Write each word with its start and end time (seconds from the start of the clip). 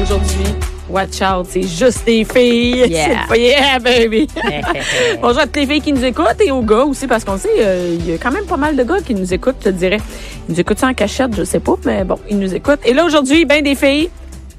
Aujourd'hui, 0.00 0.54
watch 0.88 1.20
out, 1.22 1.46
c'est 1.48 1.62
juste 1.62 2.04
des 2.06 2.24
filles. 2.24 2.84
Yeah. 2.88 3.26
Yeah, 3.36 3.78
baby. 3.78 4.26
Bonjour 5.22 5.40
à 5.40 5.46
toutes 5.46 5.56
les 5.56 5.66
filles 5.66 5.80
qui 5.80 5.92
nous 5.92 6.04
écoutent 6.04 6.40
et 6.44 6.50
aux 6.50 6.62
gars 6.62 6.84
aussi 6.84 7.06
parce 7.06 7.24
qu'on 7.24 7.38
sait, 7.38 7.48
euh, 7.60 7.96
il 7.98 8.10
y 8.10 8.14
a 8.14 8.18
quand 8.18 8.30
même 8.32 8.44
pas 8.46 8.56
mal 8.56 8.76
de 8.76 8.82
gars 8.82 9.00
qui 9.04 9.14
nous 9.14 9.32
écoutent, 9.32 9.56
je 9.60 9.64
te 9.70 9.74
dirais. 9.74 9.98
Ils 10.48 10.52
nous 10.54 10.60
écoutent 10.60 10.78
ça 10.78 10.88
en 10.88 10.94
cachette, 10.94 11.34
je 11.36 11.44
sais 11.44 11.60
pas, 11.60 11.74
mais 11.84 12.04
bon, 12.04 12.18
ils 12.30 12.38
nous 12.38 12.54
écoutent. 12.54 12.80
Et 12.84 12.92
là 12.94 13.04
aujourd'hui, 13.04 13.44
ben 13.44 13.62
des 13.62 13.74
filles. 13.74 14.10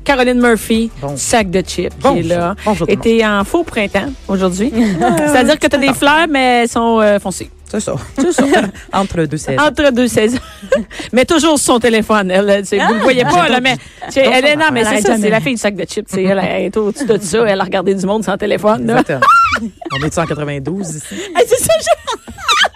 Caroline 0.05 0.41
Murphy, 0.41 0.91
Bon. 1.01 1.15
sac 1.15 1.49
de 1.49 1.61
chips, 1.61 1.93
qui 1.97 2.19
est 2.19 2.23
là. 2.23 2.55
Bonjour 2.65 2.85
t'es 3.01 3.25
en 3.25 3.45
faux 3.45 3.63
printemps 3.63 4.11
aujourd'hui. 4.27 4.69
C'est-à-dire 4.99 5.57
que 5.57 5.67
t'as 5.67 5.77
des 5.77 5.93
fleurs, 5.93 6.27
mais 6.29 6.63
elles 6.63 6.67
sont 6.69 6.99
euh, 6.99 7.19
foncées. 7.19 7.49
C'est 7.79 8.31
ça. 8.31 8.41
Entre 8.93 9.23
deux 9.25 9.37
saisons. 9.37 9.61
Entre 9.61 9.91
deux 9.91 10.07
saisons. 10.07 10.37
mais 11.13 11.25
toujours 11.25 11.57
sur 11.57 11.73
son 11.73 11.79
téléphone. 11.79 12.29
Elle, 12.31 12.65
tu 12.67 12.77
vous 12.77 12.93
ne 12.95 12.99
voyez 13.01 13.23
pas, 13.23 13.49
là, 13.49 13.59
mais 13.61 13.77
tu 13.77 14.11
sais, 14.13 14.21
elle 14.31 14.45
est, 14.45 14.55
non, 14.55 14.65
mais 14.71 14.81
Elle 14.81 15.01
c'est 15.01 15.17
ça, 15.17 15.17
la 15.29 15.39
fille 15.41 15.55
du 15.55 15.59
sac 15.61 15.75
de 15.75 15.83
chips. 15.85 16.07
tu 16.07 16.15
sais, 16.15 16.23
Elle, 16.23 16.39
elle 16.39 16.61
est 16.65 16.77
au-dessus 16.77 17.05
de 17.05 17.17
ça. 17.19 17.43
Elle 17.47 17.59
a 17.59 17.63
regardé 17.63 17.93
du 17.95 18.05
monde 18.05 18.23
sans 18.23 18.37
téléphone. 18.37 18.85
là. 18.85 18.99
Exactement. 18.99 19.21
On 19.93 20.03
est 20.05 20.17
en 20.17 20.25
92 20.25 20.95
ici? 20.95 21.05
Hey, 21.35 21.45
c'est 21.47 21.57
ça, 21.59 21.73
je- 21.79 22.69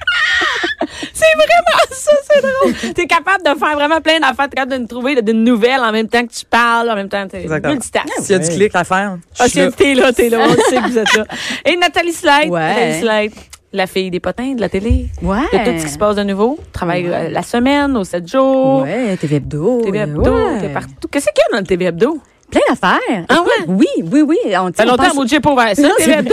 C'est 1.13 1.25
vraiment 1.35 1.91
ça, 1.91 2.11
c'est 2.29 2.41
drôle. 2.41 2.93
T'es 2.93 3.07
capable 3.07 3.43
de 3.43 3.59
faire 3.59 3.75
vraiment 3.75 3.99
plein 4.01 4.19
d'affaires, 4.19 4.47
t'es 4.49 4.55
capable 4.55 4.73
de 4.73 4.77
nous 4.77 4.87
trouver 4.87 5.15
de, 5.15 5.21
de 5.21 5.31
nouvelles 5.33 5.79
en 5.81 5.91
même 5.91 6.07
temps 6.07 6.25
que 6.25 6.31
tu 6.31 6.45
parles, 6.45 6.89
en 6.89 6.95
même 6.95 7.09
temps, 7.09 7.27
t'es 7.27 7.41
Exactement. 7.41 7.73
multitask. 7.73 8.07
S'il 8.21 8.31
y 8.31 8.35
a 8.35 8.39
du 8.39 8.49
clic 8.49 8.75
à 8.75 8.83
faire, 8.83 9.17
je 9.35 9.43
Ah, 9.43 9.71
t'es 9.75 9.93
là, 9.95 10.13
t'es 10.13 10.29
là, 10.29 10.39
on 10.47 10.53
sait 10.69 10.75
que 10.77 10.87
vous 10.89 10.97
êtes 10.97 11.13
là. 11.15 11.25
Et 11.65 11.75
Nathalie 11.75 12.13
Slide, 12.13 12.49
Ouais. 12.49 12.69
Nathalie 12.69 12.99
Slide, 12.99 13.31
la 13.77 13.87
fille 13.87 14.11
des 14.11 14.19
potins 14.19 14.53
de 14.53 14.61
la 14.61 14.69
télé. 14.69 15.07
Ouais. 15.21 15.37
De 15.53 15.71
tout 15.71 15.79
ce 15.79 15.85
qui 15.85 15.91
se 15.91 15.97
passe 15.97 16.15
de 16.15 16.23
nouveau. 16.23 16.57
Travaille 16.73 17.07
euh, 17.07 17.29
la 17.29 17.43
semaine, 17.43 17.95
aux 17.95 18.03
7 18.03 18.27
jours. 18.27 18.81
Ouais, 18.81 19.15
TV 19.17 19.37
Hebdo. 19.37 19.81
TV 19.83 19.99
Hebdo, 19.99 20.21
ouais. 20.23 20.59
t'es 20.59 20.69
partout. 20.69 21.07
Qu'est-ce 21.09 21.27
qu'il 21.27 21.43
y 21.49 21.53
a 21.53 21.55
dans 21.55 21.61
le 21.61 21.65
TV 21.67 21.85
Hebdo? 21.85 22.19
Plein 22.49 22.61
d'affaires. 22.69 23.25
Ah 23.27 23.35
Écoute, 23.35 23.65
Oui, 23.67 23.87
oui, 24.11 24.21
oui. 24.21 24.37
On, 24.47 24.67
Ça 24.67 24.71
fait 24.71 24.83
on 24.83 24.85
longtemps 24.91 25.21
que 25.23 25.27
j'ai 25.27 25.39
pas 25.41 25.51
ouvert 25.51 25.75
ça, 25.75 25.81
Non, 25.81 25.89
c'est-. 25.99 26.23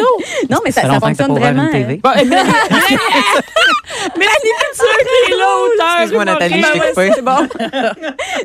Non, 0.48 0.58
mais 0.64 0.70
ça, 0.70 0.82
Ça 0.82 0.88
ça 0.88 0.94
que 0.94 1.00
fonctionne 1.06 1.36
vraiment. 1.38 1.64
une 1.64 1.70
TV. 1.72 1.96
Bon, 2.02 2.10
et 2.12 2.24
Mélanie, 4.18 4.52
Couture 4.70 4.86
qui 5.26 5.32
est 5.32 5.36
là, 5.36 5.46
auteur. 5.56 5.86
Excuse-moi, 6.00 6.24
Nathalie, 6.24 6.62
je 6.62 6.72
t'ai 6.72 6.78
Ben 6.78 6.88
coupé. 6.88 7.00
ouais, 7.00 7.10
C'est 7.14 7.22
bon. 7.24 7.48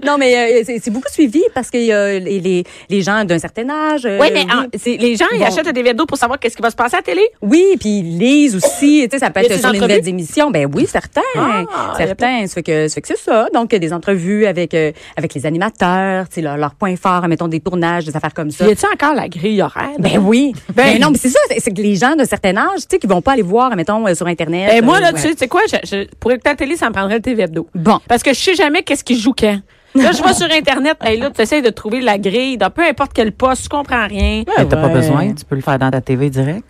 Non, 0.05 0.17
mais 0.17 0.61
euh, 0.61 0.63
c'est 0.81 0.89
beaucoup 0.91 1.09
suivi 1.11 1.43
parce 1.53 1.69
qu'il 1.69 1.83
y 1.83 1.91
a 1.91 2.19
les, 2.19 2.39
les, 2.39 2.63
les 2.89 3.01
gens 3.01 3.23
d'un 3.25 3.39
certain 3.39 3.69
âge. 3.69 4.05
euh, 4.05 4.17
Oui, 4.19 4.27
mais 4.33 4.43
en- 4.51 4.65
les 4.85 5.15
gens, 5.15 5.25
ils 5.33 5.39
Bon. 5.39 5.45
achètent 5.45 5.69
des 5.73 5.81
hebdos 5.81 6.05
pour 6.05 6.17
savoir 6.17 6.39
qu'est-ce 6.39 6.55
qui 6.55 6.61
va 6.61 6.69
se 6.71 6.75
passer 6.75 6.95
à 6.95 6.99
la 6.99 7.03
télé? 7.03 7.21
Oui, 7.41 7.75
puis 7.79 7.99
ils 7.99 8.17
lisent 8.19 8.55
aussi. 8.55 9.07
Tu 9.09 9.17
sais, 9.17 9.19
ça 9.25 9.29
peut 9.31 9.41
être 9.41 9.49
des 9.49 9.57
sur 9.59 9.71
les 9.71 9.79
nouvelles 9.79 10.07
émissions. 10.07 10.49
Ben 10.51 10.69
oui, 10.73 10.85
certains. 10.87 11.21
Ah, 11.37 11.93
certains. 11.97 12.47
Ça 12.47 12.53
fait 12.55 12.63
que, 12.63 12.85
que 12.99 13.07
c'est 13.07 13.17
ça. 13.17 13.47
Donc, 13.53 13.69
des 13.69 13.93
entrevues 13.93 14.45
avec, 14.45 14.73
euh, 14.73 14.91
avec 15.17 15.33
les 15.33 15.45
animateurs, 15.45 16.27
tu 16.29 16.35
sais, 16.35 16.41
leurs 16.41 16.57
leur 16.57 16.75
points 16.75 16.95
forts, 16.95 17.27
mettons 17.27 17.47
des 17.47 17.58
tournages, 17.59 18.05
des 18.05 18.15
affaires 18.15 18.33
comme 18.33 18.51
ça. 18.51 18.67
Y 18.67 18.71
a-tu 18.71 18.85
encore 18.93 19.13
la 19.15 19.27
grille 19.27 19.61
horaire? 19.61 19.89
Ben 19.99 20.17
oui. 20.19 20.53
Ben- 20.75 20.93
Ben, 20.93 21.01
non, 21.01 21.11
mais 21.11 21.17
c'est 21.17 21.29
ça. 21.29 21.39
c'est- 21.57 21.71
que 21.71 21.81
les 21.81 21.95
gens 21.95 22.15
d'un 22.15 22.25
certain 22.25 22.55
âge, 22.57 22.79
tu 22.81 22.85
sais, 22.91 22.99
qui 22.99 23.07
vont 23.07 23.21
pas 23.21 23.33
aller 23.33 23.41
voir, 23.41 23.75
mettons, 23.75 24.07
euh, 24.07 24.13
sur 24.15 24.27
Internet. 24.27 24.69
Ben, 24.71 24.83
moi, 24.85 24.97
euh, 24.97 25.01
là, 25.01 25.07
ouais. 25.07 25.13
tu 25.13 25.21
sais, 25.21 25.31
tu 25.33 25.37
sais 25.39 25.47
quoi, 25.47 25.61
je, 25.71 25.77
je- 25.87 26.07
pour 26.19 26.31
écouter 26.31 26.49
la 26.49 26.55
télé, 26.55 26.75
ça 26.77 26.87
me 26.89 26.93
prendrait 26.93 27.15
le 27.15 27.21
TV 27.21 27.43
Hebdo. 27.43 27.67
Bon. 27.75 27.99
Parce 28.07 28.23
que 28.23 28.33
je 28.33 28.39
sais 28.39 28.55
jamais 28.55 28.83
qu'est-ce 28.83 29.03
qui 29.03 29.19
joue 29.19 29.33
quand. 29.37 29.59
Là, 29.95 30.11
je 30.11 30.21
vais 30.21 30.33
sur 30.33 30.47
Internet, 30.51 30.97
ben 31.03 31.19
là, 31.19 31.31
tu 31.31 31.41
essaies 31.41 31.61
de 31.63 31.69
trouver 31.71 31.99
la 32.01 32.17
grille 32.19 32.57
dans 32.57 32.69
peu 32.69 32.83
importe 32.83 33.11
quel 33.13 33.31
poste, 33.31 33.63
tu 33.63 33.69
comprends 33.69 34.05
rien. 34.07 34.43
Mais 34.57 34.65
t'as 34.65 34.77
pas 34.77 34.87
ouais. 34.87 34.93
besoin, 34.93 35.33
tu 35.33 35.43
peux 35.45 35.55
le 35.55 35.61
faire 35.61 35.79
dans 35.79 35.89
ta 35.89 35.99
TV 36.01 36.29
direct. 36.29 36.63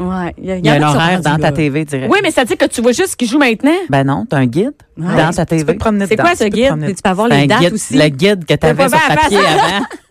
Ouais. 0.00 0.34
Il 0.38 0.46
y, 0.46 0.50
a- 0.50 0.56
Il 0.56 0.66
y 0.66 0.68
a 0.70 0.74
en 0.74 0.82
un 0.82 0.88
horaire 0.94 1.20
dans 1.20 1.36
ta. 1.36 1.52
TV 1.52 1.84
direct. 1.84 2.10
Oui, 2.12 2.18
mais 2.22 2.32
ça 2.32 2.44
dit 2.44 2.56
que 2.56 2.64
tu 2.64 2.80
vois 2.82 2.90
juste 2.90 3.10
ce 3.12 3.16
qui 3.16 3.26
joue 3.26 3.38
maintenant. 3.38 3.70
Ben 3.90 4.02
non, 4.02 4.26
t'as 4.28 4.38
un 4.38 4.46
guide 4.46 4.72
Ouais. 4.98 5.06
dans 5.16 5.30
ta 5.32 5.44
Tu 5.46 5.54
peux 5.54 5.60
TV. 5.60 5.72
te 5.74 5.78
promener 5.78 6.06
C'est 6.08 6.16
quoi 6.16 6.34
ce 6.34 6.44
tu 6.44 6.50
peux 6.50 6.56
te 6.56 6.74
guide? 6.86 6.96
tu 6.96 7.02
peux 7.02 7.10
avoir 7.10 7.28
les 7.28 7.46
dates 7.46 7.60
guide, 7.60 7.72
aussi? 7.74 7.94
le 7.96 8.08
guide 8.08 8.44
que 8.44 8.54
t'avais 8.54 8.88
sur 8.88 8.98
papier 8.98 9.38
avant. 9.38 9.84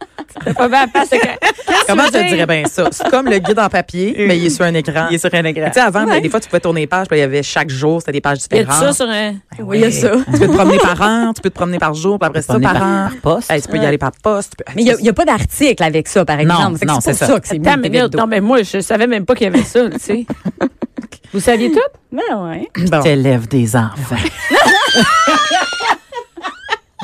C'est 0.46 0.54
pas 0.56 0.68
bien 0.68 0.88
parce 0.88 1.10
que. 1.10 1.16
Qu'est-ce 1.18 1.86
Comment 1.88 2.04
je 2.06 2.12
te 2.12 2.28
dirais 2.30 2.46
bien 2.46 2.64
ça? 2.66 2.88
C'est 2.92 3.10
comme 3.10 3.28
le 3.28 3.38
guide 3.40 3.60
en 3.60 3.70
papier, 3.70 4.14
mais 4.18 4.38
il 4.38 4.46
est 4.46 4.50
sur 4.50 4.66
un 4.66 4.74
écran. 4.74 5.08
Il 5.10 5.16
est 5.16 5.18
sur 5.18 5.34
un 5.34 5.44
écran. 5.44 5.66
Tu 5.68 5.74
sais, 5.74 5.80
avant, 5.80 6.06
ben, 6.06 6.22
des 6.22 6.30
fois, 6.30 6.40
tu 6.40 6.48
pouvais 6.50 6.60
tourner 6.60 6.82
les 6.82 6.88
pages, 6.88 7.08
puis 7.08 7.18
il 7.18 7.22
y 7.22 7.24
avait 7.24 7.44
chaque 7.44 7.70
jour, 7.70 8.00
c'était 8.02 8.12
des 8.14 8.22
pages 8.22 8.40
Y 8.40 8.56
a-tu 8.56 8.66
différentes. 8.66 8.84
ça 8.84 8.94
sur 8.94 9.10
un. 9.10 9.34
Oui, 9.60 9.80
il 9.80 9.82
y 9.82 9.86
a 9.86 9.92
ça. 9.92 10.12
Tu 10.34 10.40
peux 10.40 10.48
te 10.48 10.54
promener 10.54 10.78
par 10.78 11.02
an, 11.02 11.32
tu 11.36 11.42
peux 11.42 11.50
te 11.50 11.56
promener 11.56 11.78
par 11.80 11.94
jour, 11.94 12.20
puis 12.20 12.28
après 12.28 12.42
ça, 12.42 12.60
par 12.60 12.76
an. 12.76 12.80
par 12.80 13.12
poste. 13.22 13.52
Hey, 13.52 13.62
tu 13.62 13.68
peux 13.68 13.78
y 13.78 13.86
aller 13.86 13.98
par 13.98 14.12
poste. 14.22 14.56
peux- 14.58 14.64
Mais 14.76 14.84
il 14.84 14.96
n'y 15.02 15.10
a, 15.10 15.14
pas 15.14 15.26
d'article 15.26 15.84
avec 15.84 16.08
ça, 16.08 16.26
par 16.26 16.40
exemple. 16.40 16.86
Non, 16.86 17.00
c'est 17.02 17.14
ça. 17.14 17.28
ça 17.28 17.40
que 17.40 17.48
c'est 17.48 17.56
Attends, 17.66 17.78
mieux 17.82 17.90
mais 17.90 18.08
non, 18.18 18.28
mais 18.28 18.42
moi, 18.42 18.64
je 18.64 18.80
savais 18.80 19.08
même 19.08 19.26
pas 19.26 19.36
qu'il 19.36 19.46
y 19.46 19.50
avait 19.50 19.64
ça, 19.64 19.90
tu 19.90 20.00
sais. 20.00 20.26
Vous 21.34 21.40
saviez 21.40 21.72
tout? 21.72 21.80
Ben 22.12 22.22
ouais. 22.44 22.70
Bon, 22.92 23.02
T'élèves 23.02 23.48
des 23.48 23.76
enfants. 23.76 24.16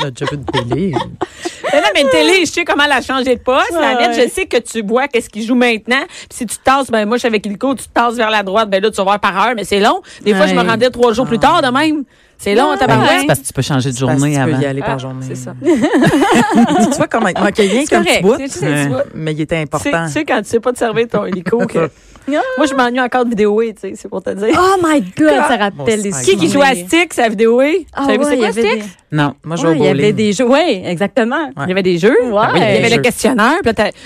on 0.02 0.06
a 0.08 0.12
déjà 0.12 0.26
vu 0.32 0.38
de 0.38 0.46
télé. 0.46 0.92
Mais 1.72 1.82
non, 1.82 1.88
mais 1.94 2.02
une 2.02 2.10
télé, 2.10 2.46
je 2.46 2.52
sais 2.52 2.66
comment 2.66 2.84
elle 2.86 2.92
a 2.94 3.02
changé 3.02 3.36
de 3.36 3.42
poste. 3.42 3.72
La 3.74 3.80
Ouais, 3.96 4.08
nette, 4.08 4.20
je 4.26 4.30
sais 4.34 4.48
que 4.48 4.58
tu 4.58 4.82
vois 4.82 5.08
qu'est-ce 5.08 5.30
qui 5.30 5.46
joue 5.46 5.54
maintenant. 5.54 6.02
Puis 6.08 6.28
si 6.40 6.46
tu 6.48 6.58
te 6.58 6.64
tasses, 6.64 6.90
ben 6.90 7.06
moi, 7.06 7.18
je 7.18 7.20
suis 7.20 7.28
avec 7.28 7.46
Ilko, 7.46 7.76
tu 7.76 7.84
te 7.84 7.94
tasses 7.94 8.16
vers 8.16 8.32
la 8.32 8.42
droite, 8.42 8.72
ben 8.72 8.82
là, 8.82 8.90
tu 8.90 8.96
vas 8.98 9.04
voir 9.04 9.20
par 9.20 9.38
heure, 9.38 9.54
mais 9.56 9.66
c'est 9.66 9.80
long. 9.80 10.02
Des 10.24 10.34
fois, 10.34 10.48
je 10.48 10.56
me 10.56 10.62
rendais 10.68 10.90
trois 10.90 11.14
jours 11.14 11.28
plus 11.28 11.38
tard 11.38 11.62
de 11.62 11.68
même. 11.68 12.06
C'est 12.40 12.56
long, 12.56 12.72
Ouais. 12.72 12.78
Ben, 12.88 13.20
c'est 13.20 13.28
parce 13.28 13.40
que 13.40 13.46
tu 13.48 13.54
peux 13.54 13.62
changer 13.62 13.92
de 13.92 14.00
Parce 14.00 14.14
que 14.14 14.18
journée 14.20 14.32
tu 14.34 14.38
peux 14.44 14.52
avant. 14.54 14.62
y 14.62 14.66
aller 14.66 14.80
par 14.82 14.92
Ah, 14.92 14.98
journée. 14.98 15.26
C'est 15.28 15.36
ça. 15.36 15.54
tu 15.62 16.90
vois 16.98 17.08
comment 17.08 17.28
il 17.28 17.38
manquait 17.40 17.64
rien 17.68 17.82
C'est 17.82 17.88
qu'un 17.88 18.02
petit 18.04 18.22
correct. 18.22 18.24
bout, 18.24 18.36
C'est- 18.38 18.60
c'est- 18.60 18.84
tu 18.84 18.90
vois. 18.90 19.04
mais 19.14 19.34
il 19.34 19.42
était 19.42 19.58
important. 19.58 20.06
tu 20.08 20.12
sais, 20.14 20.26
quand 20.26 20.42
tu 20.42 20.48
sais 20.50 20.60
pas 20.62 20.72
te 20.72 20.78
servir 20.80 21.08
ton 21.10 21.26
hélico, 21.26 21.58
que... 21.68 21.90
moi, 22.58 22.68
je 22.68 22.74
m'ennuie 22.74 23.00
encore 23.02 23.26
de 23.26 23.30
vidéoé, 23.30 23.74
tu 23.74 23.82
sais, 23.82 23.94
c'est 23.96 24.10
pour 24.10 24.22
te 24.24 24.30
dire. 24.32 24.58
Oh 24.60 24.76
my 24.84 25.02
God, 25.18 25.30
ça 25.48 25.58
rappelle 25.58 26.02
des 26.02 26.12
c'est 26.12 26.32
qui 26.32 26.38
qui 26.38 26.50
joue 26.50 26.62
à 26.62 26.76
Stick, 26.76 27.14
c'est 27.14 27.24
à 27.24 27.30
vidéoé? 27.30 27.86
Ah 27.94 28.02
Vous 28.02 28.08
savez, 28.08 28.18
ouais, 28.20 28.24
c'est 28.26 28.32
il 28.34 28.36
y 28.36 28.40
quoi 28.40 28.48
avait 28.50 28.62
Stick? 28.62 28.80
des- 28.84 29.18
Non. 29.18 29.34
Moi, 29.44 29.56
je 29.56 29.68
Ouais, 29.68 29.74
vais 29.74 29.80
il 29.80 29.86
y 29.86 29.90
avait 29.90 30.14
des 30.14 30.34
jeux. 30.34 30.46
Oui, 30.48 30.82
exactement. 30.86 31.46
Ouais. 31.58 31.64
Il 31.66 31.70
y 31.70 31.72
avait 31.72 31.84
des 31.84 31.98
jeux? 31.98 32.16
Il 32.22 32.30
y 32.34 32.38
avait 32.38 32.90
le 32.96 33.02
questionnaire. 33.02 33.60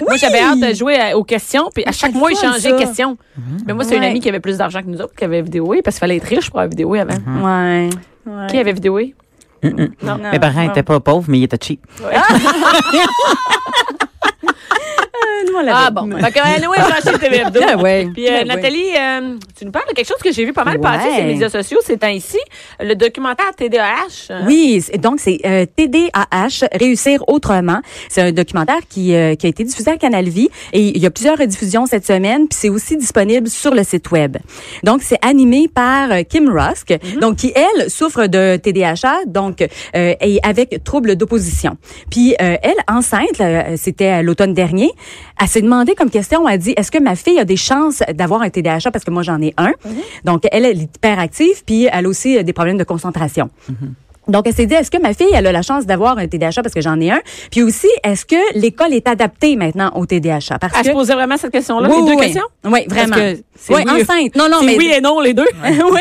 Moi, 0.07 0.15
j'avais 0.17 0.39
hâte 0.39 0.59
de 0.59 0.73
jouer 0.73 1.13
aux 1.13 1.23
questions. 1.23 1.69
Puis 1.73 1.83
à 1.85 1.91
chaque 1.91 2.13
mois, 2.13 2.29
changeaient 2.31 2.59
ça. 2.59 2.71
de 2.71 2.77
questions. 2.77 3.17
Mais 3.67 3.73
moi, 3.73 3.83
c'est 3.83 3.97
une 3.97 4.03
amie 4.03 4.19
qui 4.19 4.29
avait 4.29 4.39
plus 4.39 4.57
d'argent 4.57 4.81
que 4.81 4.87
nous 4.87 5.01
autres, 5.01 5.13
qui 5.15 5.23
avait 5.25 5.41
vidéoé, 5.41 5.81
parce 5.81 5.95
qu'il 5.97 6.01
fallait 6.01 6.17
être 6.17 6.27
riche 6.27 6.49
pour 6.49 6.59
avoir 6.59 6.69
vidéoé 6.69 6.99
avant. 7.01 7.15
Ouais. 7.43 7.89
ouais. 8.25 8.47
Qui 8.49 8.57
avait 8.57 8.73
vidéoé? 8.73 9.13
Non. 9.63 9.89
Non. 10.03 10.17
Mes 10.29 10.39
parents 10.39 10.61
n'étaient 10.61 10.83
pas 10.83 10.99
pauvres, 10.99 11.23
mais 11.29 11.39
ils 11.39 11.43
étaient 11.45 11.57
cheap. 11.61 11.79
Ah 15.71 15.89
bon. 15.91 16.09
Fait 16.19 16.31
que, 16.31 16.39
anyway, 16.39 16.77
j'ai 16.77 17.09
acheté 17.09 17.19
TV 17.19 17.37
Hebdo. 17.41 17.59
Ah 17.73 17.77
ouais. 17.77 18.07
Puis, 18.13 18.27
euh, 18.27 18.31
Ah 18.33 18.37
ouais. 18.39 18.45
Nathalie, 18.45 18.89
euh, 18.99 19.37
tu 19.57 19.65
nous 19.65 19.71
parles 19.71 19.85
de 19.89 19.93
quelque 19.93 20.07
chose 20.07 20.17
que 20.23 20.31
j'ai 20.31 20.45
vu 20.45 20.53
pas 20.53 20.63
mal 20.63 20.75
Ouais. 20.75 20.81
passer 20.81 21.09
sur 21.09 21.17
les 21.19 21.33
médias 21.33 21.49
sociaux 21.49 21.79
ces 21.85 21.97
temps-ci. 21.97 22.37
Le 22.79 22.93
documentaire 22.95 23.51
TDAH. 23.55 24.45
Oui, 24.45 24.81
c'est- 24.81 24.97
donc 24.97 25.19
c'est 25.19 25.39
euh, 25.45 25.65
TDAH, 25.65 26.67
Réussir 26.73 27.23
autrement. 27.27 27.81
C'est 28.09 28.21
un 28.21 28.31
documentaire 28.31 28.79
qui, 28.89 29.13
euh, 29.15 29.35
qui 29.35 29.45
a 29.45 29.49
été 29.49 29.63
diffusé 29.63 29.91
à 29.91 29.97
Canal 29.97 30.27
Vie 30.29 30.49
et 30.73 30.81
il 30.81 30.97
y 30.97 31.05
a 31.05 31.11
plusieurs 31.11 31.37
rediffusions 31.37 31.85
cette 31.85 32.05
semaine, 32.05 32.47
puis 32.47 32.57
c'est 32.59 32.69
aussi 32.69 32.97
disponible 32.97 33.47
sur 33.49 33.73
le 33.73 33.83
site 33.83 34.11
web. 34.11 34.37
Donc 34.83 35.01
c'est 35.01 35.19
animé 35.25 35.67
par 35.73 36.11
euh, 36.11 36.21
Kim 36.23 36.49
Rusk, 36.49 36.91
Mhm. 36.91 37.19
donc 37.19 37.37
qui 37.37 37.53
elle 37.55 37.89
souffre 37.89 38.27
de 38.27 38.57
TDAH, 38.57 39.25
donc 39.27 39.61
euh, 39.61 40.13
et 40.19 40.39
avec 40.43 40.83
trouble 40.83 41.15
d'opposition. 41.15 41.77
Puis 42.11 42.35
euh, 42.41 42.57
elle 42.61 42.75
enceinte, 42.87 43.37
là, 43.39 43.77
c'était 43.77 44.07
à 44.07 44.21
l'automne 44.21 44.53
dernier, 44.53 44.91
elle 45.43 45.49
s'est 45.49 45.61
demandé 45.61 45.93
comme 45.93 46.09
question, 46.09 46.47
elle 46.47 46.57
dit 46.57 46.73
est-ce 46.77 46.89
que 46.89 46.99
ma 46.99 47.15
fille 47.15 47.37
a 47.37 47.43
des 47.43 47.57
chances 47.57 48.01
d'avoir 48.13 48.41
un 48.43 48.49
TDAH 48.49 48.91
parce 48.93 49.03
que 49.03 49.11
moi 49.11 49.23
j'en 49.23 49.41
ai 49.41 49.53
un? 49.57 49.73
Donc 50.23 50.43
elle, 50.51 50.63
elle 50.65 50.79
est 50.79 50.95
hyperactive 50.95 51.63
puis 51.65 51.89
elle 51.91 52.05
a 52.05 52.09
aussi 52.09 52.37
euh, 52.37 52.43
des 52.43 52.53
problèmes 52.53 52.77
de 52.77 52.85
concentration. 52.85 53.49
Donc, 54.29 54.47
elle 54.47 54.53
s'est 54.53 54.65
dit, 54.65 54.73
est-ce 54.73 54.89
que 54.89 55.01
ma 55.01 55.13
fille, 55.13 55.27
elle 55.33 55.47
a 55.47 55.51
la 55.51 55.61
chance 55.61 55.85
d'avoir 55.85 56.17
un 56.17 56.27
TDAH 56.27 56.61
parce 56.63 56.73
que 56.73 56.79
j'en 56.79 56.97
ai 57.01 57.11
un? 57.11 57.19
Puis 57.51 57.61
aussi, 57.61 57.89
est-ce 58.05 58.25
que 58.25 58.57
l'école 58.57 58.93
est 58.93 59.05
adaptée 59.05 59.57
maintenant 59.57 59.91
au 59.95 60.05
TDAH? 60.05 60.59
Parce 60.61 60.73
Elle 60.77 60.83
que... 60.83 60.87
se 60.87 60.93
posait 60.93 61.13
vraiment 61.13 61.35
cette 61.35 61.51
question-là, 61.51 61.89
Oui, 61.89 61.95
les 61.99 62.07
deux 62.07 62.15
oui, 62.17 62.25
questions? 62.27 62.47
Oui, 62.63 62.85
vraiment. 62.87 63.15
Parce 63.17 63.33
que 63.33 63.43
c'est 63.57 63.73
Oui, 63.75 63.81
oui. 63.85 64.01
enceinte. 64.01 64.35
Non, 64.37 64.47
non, 64.49 64.63
mais... 64.63 64.77
oui 64.77 64.93
et 64.95 65.01
non, 65.01 65.19
les 65.19 65.33
deux. 65.33 65.43
oui. 65.91 65.99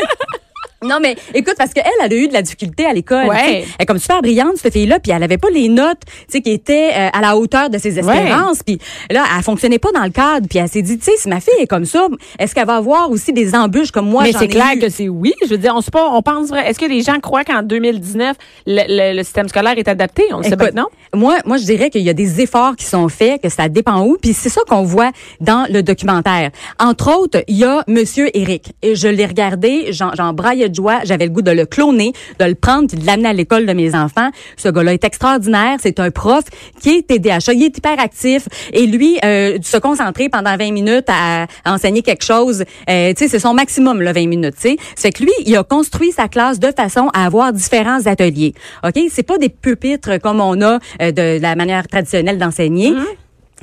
Non, 0.83 0.97
mais 1.01 1.15
écoute, 1.33 1.55
parce 1.57 1.73
qu'elle, 1.73 1.83
elle 2.03 2.11
a 2.11 2.15
eu 2.15 2.27
de 2.27 2.33
la 2.33 2.41
difficulté 2.41 2.85
à 2.85 2.93
l'école. 2.93 3.27
Ouais. 3.27 3.63
Elle 3.77 3.83
est 3.83 3.85
comme 3.85 3.99
super 3.99 4.21
brillante, 4.21 4.57
cette 4.57 4.73
fille-là, 4.73 4.99
puis 4.99 5.11
elle 5.11 5.23
avait 5.23 5.37
pas 5.37 5.49
les 5.49 5.69
notes, 5.69 5.99
tu 6.05 6.13
sais, 6.27 6.41
qui 6.41 6.51
étaient 6.51 6.91
euh, 6.95 7.09
à 7.13 7.21
la 7.21 7.37
hauteur 7.37 7.69
de 7.69 7.77
ses 7.77 7.99
espérances. 7.99 8.63
Puis 8.65 8.77
là, 9.11 9.23
elle 9.37 9.43
fonctionnait 9.43 9.79
pas 9.79 9.91
dans 9.91 10.03
le 10.03 10.09
cadre. 10.09 10.47
Puis 10.49 10.59
elle 10.59 10.67
s'est 10.67 10.81
dit, 10.81 10.97
tu 10.97 11.05
sais, 11.05 11.17
si 11.17 11.27
ma 11.29 11.39
fille 11.39 11.53
est 11.59 11.67
comme 11.67 11.85
ça, 11.85 12.07
est-ce 12.39 12.53
qu'elle 12.53 12.67
va 12.67 12.75
avoir 12.77 13.09
aussi 13.11 13.33
des 13.33 13.55
embûches 13.55 13.91
comme 13.91 14.09
moi 14.09 14.23
mais 14.23 14.31
c'est 14.33 14.45
ai 14.45 14.47
clair 14.47 14.73
eu? 14.75 14.79
que 14.79 14.89
c'est 14.89 15.09
oui. 15.09 15.33
Je 15.43 15.49
veux 15.49 15.57
dire, 15.57 15.73
on 15.75 15.81
sait 15.81 15.91
pas, 15.91 16.09
on 16.09 16.21
pense 16.21 16.49
vrai. 16.49 16.69
Est-ce 16.69 16.79
que 16.79 16.85
les 16.85 17.01
gens 17.01 17.19
croient 17.19 17.43
qu'en 17.43 17.63
2019, 17.63 18.35
le, 18.67 18.81
le- 18.87 19.17
le 19.17 19.23
système 19.23 19.47
scolaire 19.47 19.77
est 19.77 19.87
adapté? 19.87 20.23
On 20.31 20.37
le 20.37 20.43
sait 20.43 20.49
Écoute, 20.49 20.73
pas, 20.73 20.81
non? 20.81 20.87
Moi, 21.13 21.37
moi, 21.45 21.57
je 21.57 21.63
dirais 21.63 21.89
qu'il 21.89 22.01
y 22.01 22.09
a 22.09 22.13
des 22.13 22.41
efforts 22.41 22.75
qui 22.75 22.85
sont 22.85 23.07
faits, 23.09 23.41
que 23.41 23.49
ça 23.49 23.69
dépend 23.69 24.01
où. 24.05 24.17
Puis 24.21 24.33
c'est 24.33 24.49
ça 24.49 24.61
qu'on 24.67 24.83
voit 24.83 25.11
dans 25.39 25.65
le 25.69 25.81
documentaire. 25.83 26.51
Entre 26.79 27.15
autres, 27.15 27.43
il 27.47 27.57
y 27.57 27.63
a 27.63 27.83
Monsieur 27.87 28.29
Eric. 28.35 28.73
Et 28.81 28.95
je 28.95 29.07
l'ai 29.07 29.25
regardé, 29.25 29.87
j'en, 29.91 30.33
braillais 30.33 30.69
J'avais 31.03 31.25
le 31.25 31.31
goût 31.31 31.41
de 31.41 31.51
le 31.51 31.65
cloner, 31.65 32.13
de 32.39 32.45
le 32.45 32.55
prendre 32.55 32.87
puis 32.87 32.97
de 32.97 33.05
l'amener 33.05 33.29
à 33.29 33.33
l'école 33.33 33.65
de 33.65 33.73
mes 33.73 33.95
enfants. 33.95 34.29
Ce 34.57 34.69
gars-là 34.69 34.93
est 34.93 35.03
extraordinaire. 35.03 35.77
C'est 35.81 35.99
un 35.99 36.11
prof 36.11 36.43
qui 36.81 36.97
est 36.97 37.07
TDAH. 37.07 37.53
Il 37.53 37.63
est 37.63 37.77
hyper 37.77 37.99
actif. 37.99 38.47
Et 38.71 38.85
lui, 38.85 39.17
euh, 39.23 39.57
se 39.61 39.77
concentrer 39.77 40.29
pendant 40.29 40.55
20 40.55 40.71
minutes 40.71 41.07
à, 41.07 41.47
enseigner 41.65 42.01
quelque 42.01 42.23
chose, 42.23 42.63
euh, 42.89 43.13
tu 43.13 43.23
sais, 43.23 43.27
c'est 43.27 43.39
son 43.39 43.53
maximum, 43.53 44.01
là, 44.01 44.13
20 44.13 44.27
minutes, 44.27 44.55
tu 44.55 44.69
sais. 44.69 44.77
C'est 44.95 45.11
que 45.11 45.23
lui, 45.23 45.31
il 45.45 45.55
a 45.55 45.63
construit 45.63 46.11
sa 46.11 46.27
classe 46.27 46.59
de 46.59 46.71
façon 46.75 47.09
à 47.13 47.25
avoir 47.25 47.53
différents 47.53 48.05
ateliers. 48.05 48.53
OK? 48.83 48.99
C'est 49.09 49.23
pas 49.23 49.37
des 49.37 49.49
pupitres 49.49 50.19
comme 50.21 50.41
on 50.41 50.61
a 50.61 50.79
euh, 51.01 51.11
de 51.11 51.41
la 51.41 51.55
manière 51.55 51.87
traditionnelle 51.87 52.37
d'enseigner. 52.37 52.93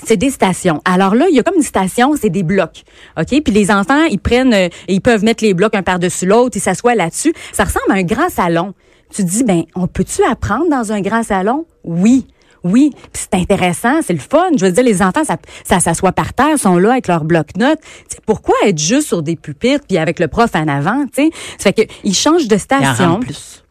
C'est 0.04 0.16
des 0.16 0.30
stations. 0.30 0.80
Alors 0.84 1.14
là, 1.14 1.26
il 1.28 1.36
y 1.36 1.40
a 1.40 1.42
comme 1.42 1.56
une 1.56 1.62
station, 1.62 2.14
c'est 2.20 2.30
des 2.30 2.42
blocs. 2.42 2.82
OK? 3.18 3.26
Puis 3.28 3.52
les 3.52 3.70
enfants, 3.70 4.04
ils 4.04 4.18
prennent, 4.18 4.54
euh, 4.54 4.68
ils 4.88 5.00
peuvent 5.00 5.24
mettre 5.24 5.44
les 5.44 5.54
blocs 5.54 5.74
un 5.74 5.82
par-dessus 5.82 6.26
l'autre, 6.26 6.56
ils 6.56 6.60
s'assoient 6.60 6.94
là-dessus. 6.94 7.32
Ça 7.52 7.64
ressemble 7.64 7.90
à 7.90 7.94
un 7.94 8.02
grand 8.02 8.28
salon. 8.28 8.74
Tu 9.14 9.24
te 9.24 9.28
dis, 9.28 9.44
ben, 9.44 9.64
on 9.74 9.86
peut-tu 9.86 10.22
apprendre 10.24 10.68
dans 10.70 10.92
un 10.92 11.00
grand 11.00 11.22
salon? 11.22 11.66
Oui. 11.84 12.26
Oui, 12.62 12.90
puis 12.94 13.22
c'est 13.30 13.40
intéressant, 13.40 14.02
c'est 14.02 14.12
le 14.12 14.18
fun. 14.18 14.50
Je 14.54 14.66
veux 14.66 14.72
dire, 14.72 14.84
les 14.84 15.00
enfants, 15.00 15.24
ça, 15.24 15.36
ça 15.64 15.80
s'assoit 15.80 16.12
par 16.12 16.34
terre, 16.34 16.58
sont 16.58 16.76
là 16.76 16.92
avec 16.92 17.08
leur 17.08 17.24
bloc-notes. 17.24 17.80
Tu 17.80 18.16
sais, 18.16 18.18
pourquoi 18.26 18.54
être 18.66 18.78
juste 18.78 19.08
sur 19.08 19.22
des 19.22 19.34
pupitres 19.34 19.84
puis 19.88 19.96
avec 19.96 20.18
le 20.18 20.28
prof 20.28 20.50
en 20.54 20.68
avant, 20.68 21.06
tu 21.06 21.24
sais? 21.24 21.30
Ça 21.56 21.72
fait 21.72 21.86
que 21.86 21.92
ils 22.04 22.14
changent 22.14 22.48
de 22.48 22.56
Il 22.56 22.56
en 22.56 22.58
station. 22.58 23.20
plus. 23.20 23.64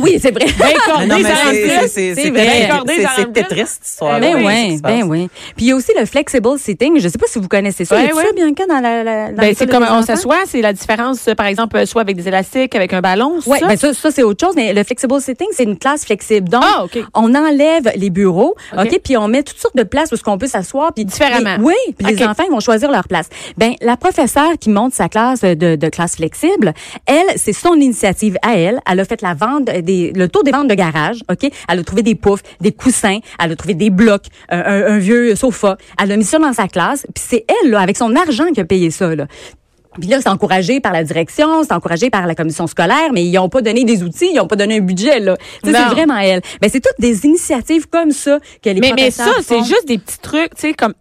Oui, 0.00 0.18
c'est 0.20 0.30
vrai. 0.30 0.46
Ben, 0.58 0.68
cordé, 0.86 1.14
c'est- 1.22 1.58
vrai. 1.58 1.88
c'est-. 1.88 3.32
Tetris, 3.32 3.66
cette 3.66 3.86
histoire. 3.86 4.20
Ben 4.20 4.36
oui, 4.44 4.80
ben 4.80 5.02
oui. 5.04 5.28
Puis 5.56 5.66
il 5.66 5.68
y 5.68 5.72
a 5.72 5.76
aussi 5.76 5.92
le 5.98 6.04
flexible 6.06 6.58
sitting. 6.58 6.98
Je 7.00 7.08
sais 7.08 7.18
pas 7.18 7.26
si 7.26 7.38
vous 7.38 7.48
connaissez 7.48 7.84
ça. 7.84 7.96
Ouais, 7.96 8.12
ouais. 8.12 8.22
ça, 8.24 8.32
Bianca, 8.34 8.64
dans 8.66 8.80
la, 8.80 9.02
la 9.04 9.32
dans 9.32 9.36
Ben, 9.42 9.54
c'est 9.56 9.66
comme 9.68 9.86
on 9.90 10.02
s'assoit, 10.02 10.38
c'est 10.46 10.60
la 10.60 10.72
différence, 10.72 11.26
euh, 11.28 11.34
par 11.34 11.46
exemple, 11.46 11.76
euh, 11.76 11.86
soit 11.86 12.02
avec 12.02 12.16
des 12.16 12.28
élastiques, 12.28 12.74
avec 12.74 12.92
un 12.92 13.00
ballon, 13.00 13.40
c'est 13.42 13.50
Oui, 13.50 13.58
ça? 13.60 13.66
ben 13.68 13.76
ça, 13.76 13.92
ça 13.94 14.10
c'est 14.10 14.22
autre 14.22 14.44
chose, 14.46 14.54
mais 14.56 14.72
le 14.72 14.84
flexible 14.84 15.20
sitting, 15.20 15.46
c'est 15.52 15.64
une 15.64 15.78
classe 15.78 16.04
flexible. 16.04 16.48
Donc, 16.48 16.62
Ah, 16.64 16.84
on 17.14 17.34
enlève 17.34 17.90
les 17.96 18.10
bureaux, 18.10 18.54
OK. 18.76 19.00
Puis 19.02 19.16
on 19.16 19.28
met 19.28 19.42
toutes 19.42 19.58
sortes 19.58 19.76
de 19.76 19.82
places 19.82 20.12
où 20.12 20.16
ce 20.16 20.22
qu'on 20.22 20.38
peut 20.38 20.46
s'asseoir. 20.46 20.92
puis 20.92 21.04
Différemment. 21.04 21.56
oui, 21.60 21.74
puis 21.98 22.14
les 22.14 22.24
enfants, 22.24 22.44
ils 22.46 22.52
vont 22.52 22.60
choisir 22.60 22.90
leur 22.90 23.06
place. 23.08 23.28
Ben, 23.56 23.74
la 23.80 23.96
professeure 23.96 24.52
qui 24.60 24.70
monte 24.70 24.94
sa 24.94 25.08
classe 25.08 25.40
de, 25.42 25.76
de 25.76 25.88
classe 25.88 26.16
flexible, 26.16 26.72
elle, 27.06 27.36
c'est 27.36 27.52
son 27.52 27.74
initiative 27.74 28.36
à 28.42 28.56
elle. 28.56 28.80
Elle 28.90 29.00
a 29.00 29.04
fait 29.04 29.20
la 29.22 29.34
vente 29.34 29.63
des, 29.64 30.12
le 30.14 30.28
tour 30.28 30.44
des 30.44 30.50
ventes 30.52 30.68
de 30.68 30.74
garage, 30.74 31.20
OK? 31.30 31.50
Elle 31.68 31.78
a 31.78 31.82
trouvé 31.82 32.02
des 32.02 32.14
poufs, 32.14 32.42
des 32.60 32.72
coussins, 32.72 33.18
elle 33.42 33.52
a 33.52 33.56
trouvé 33.56 33.74
des 33.74 33.90
blocs, 33.90 34.24
un, 34.48 34.58
un- 34.60 34.86
un 34.94 34.98
vieux 34.98 35.34
sofa. 35.34 35.76
Elle 36.02 36.12
a 36.12 36.16
mis 36.16 36.24
ça 36.24 36.38
dans 36.38 36.52
sa 36.52 36.68
classe, 36.68 37.06
puis 37.14 37.24
c'est 37.26 37.44
elle, 37.62 37.70
là, 37.70 37.80
avec 37.80 37.96
son 37.96 38.14
argent 38.16 38.46
qui 38.52 38.60
a 38.60 38.64
payé 38.64 38.90
ça, 38.90 39.14
là. 39.14 39.26
Puis 40.00 40.08
là, 40.08 40.18
c'est 40.20 40.28
encouragé 40.28 40.80
par 40.80 40.92
la 40.92 41.04
direction, 41.04 41.62
c'est 41.62 41.72
encouragé 41.72 42.10
par 42.10 42.26
la 42.26 42.34
commission 42.34 42.66
scolaire, 42.66 43.12
mais 43.12 43.24
ils 43.24 43.32
n'ont 43.32 43.48
pas 43.48 43.62
donné 43.62 43.84
des 43.84 44.02
outils, 44.02 44.28
ils 44.32 44.36
n'ont 44.36 44.48
pas 44.48 44.56
donné 44.56 44.78
un 44.78 44.80
budget. 44.80 45.20
là. 45.20 45.36
C'est 45.62 45.70
vraiment 45.70 46.18
elle. 46.18 46.40
Ben, 46.60 46.68
c'est 46.68 46.80
toutes 46.80 46.98
des 46.98 47.24
initiatives 47.26 47.86
comme 47.88 48.10
ça 48.10 48.40
que 48.60 48.70
les 48.70 48.80
mais, 48.80 48.92
mais 48.96 49.12
ça, 49.12 49.24
professeurs 49.26 49.58
c'est 49.60 49.64
juste 49.68 49.86
des 49.86 49.98
petits 49.98 50.18
trucs, 50.18 50.56
tu 50.56 50.62
sais, 50.62 50.74
comme, 50.74 50.94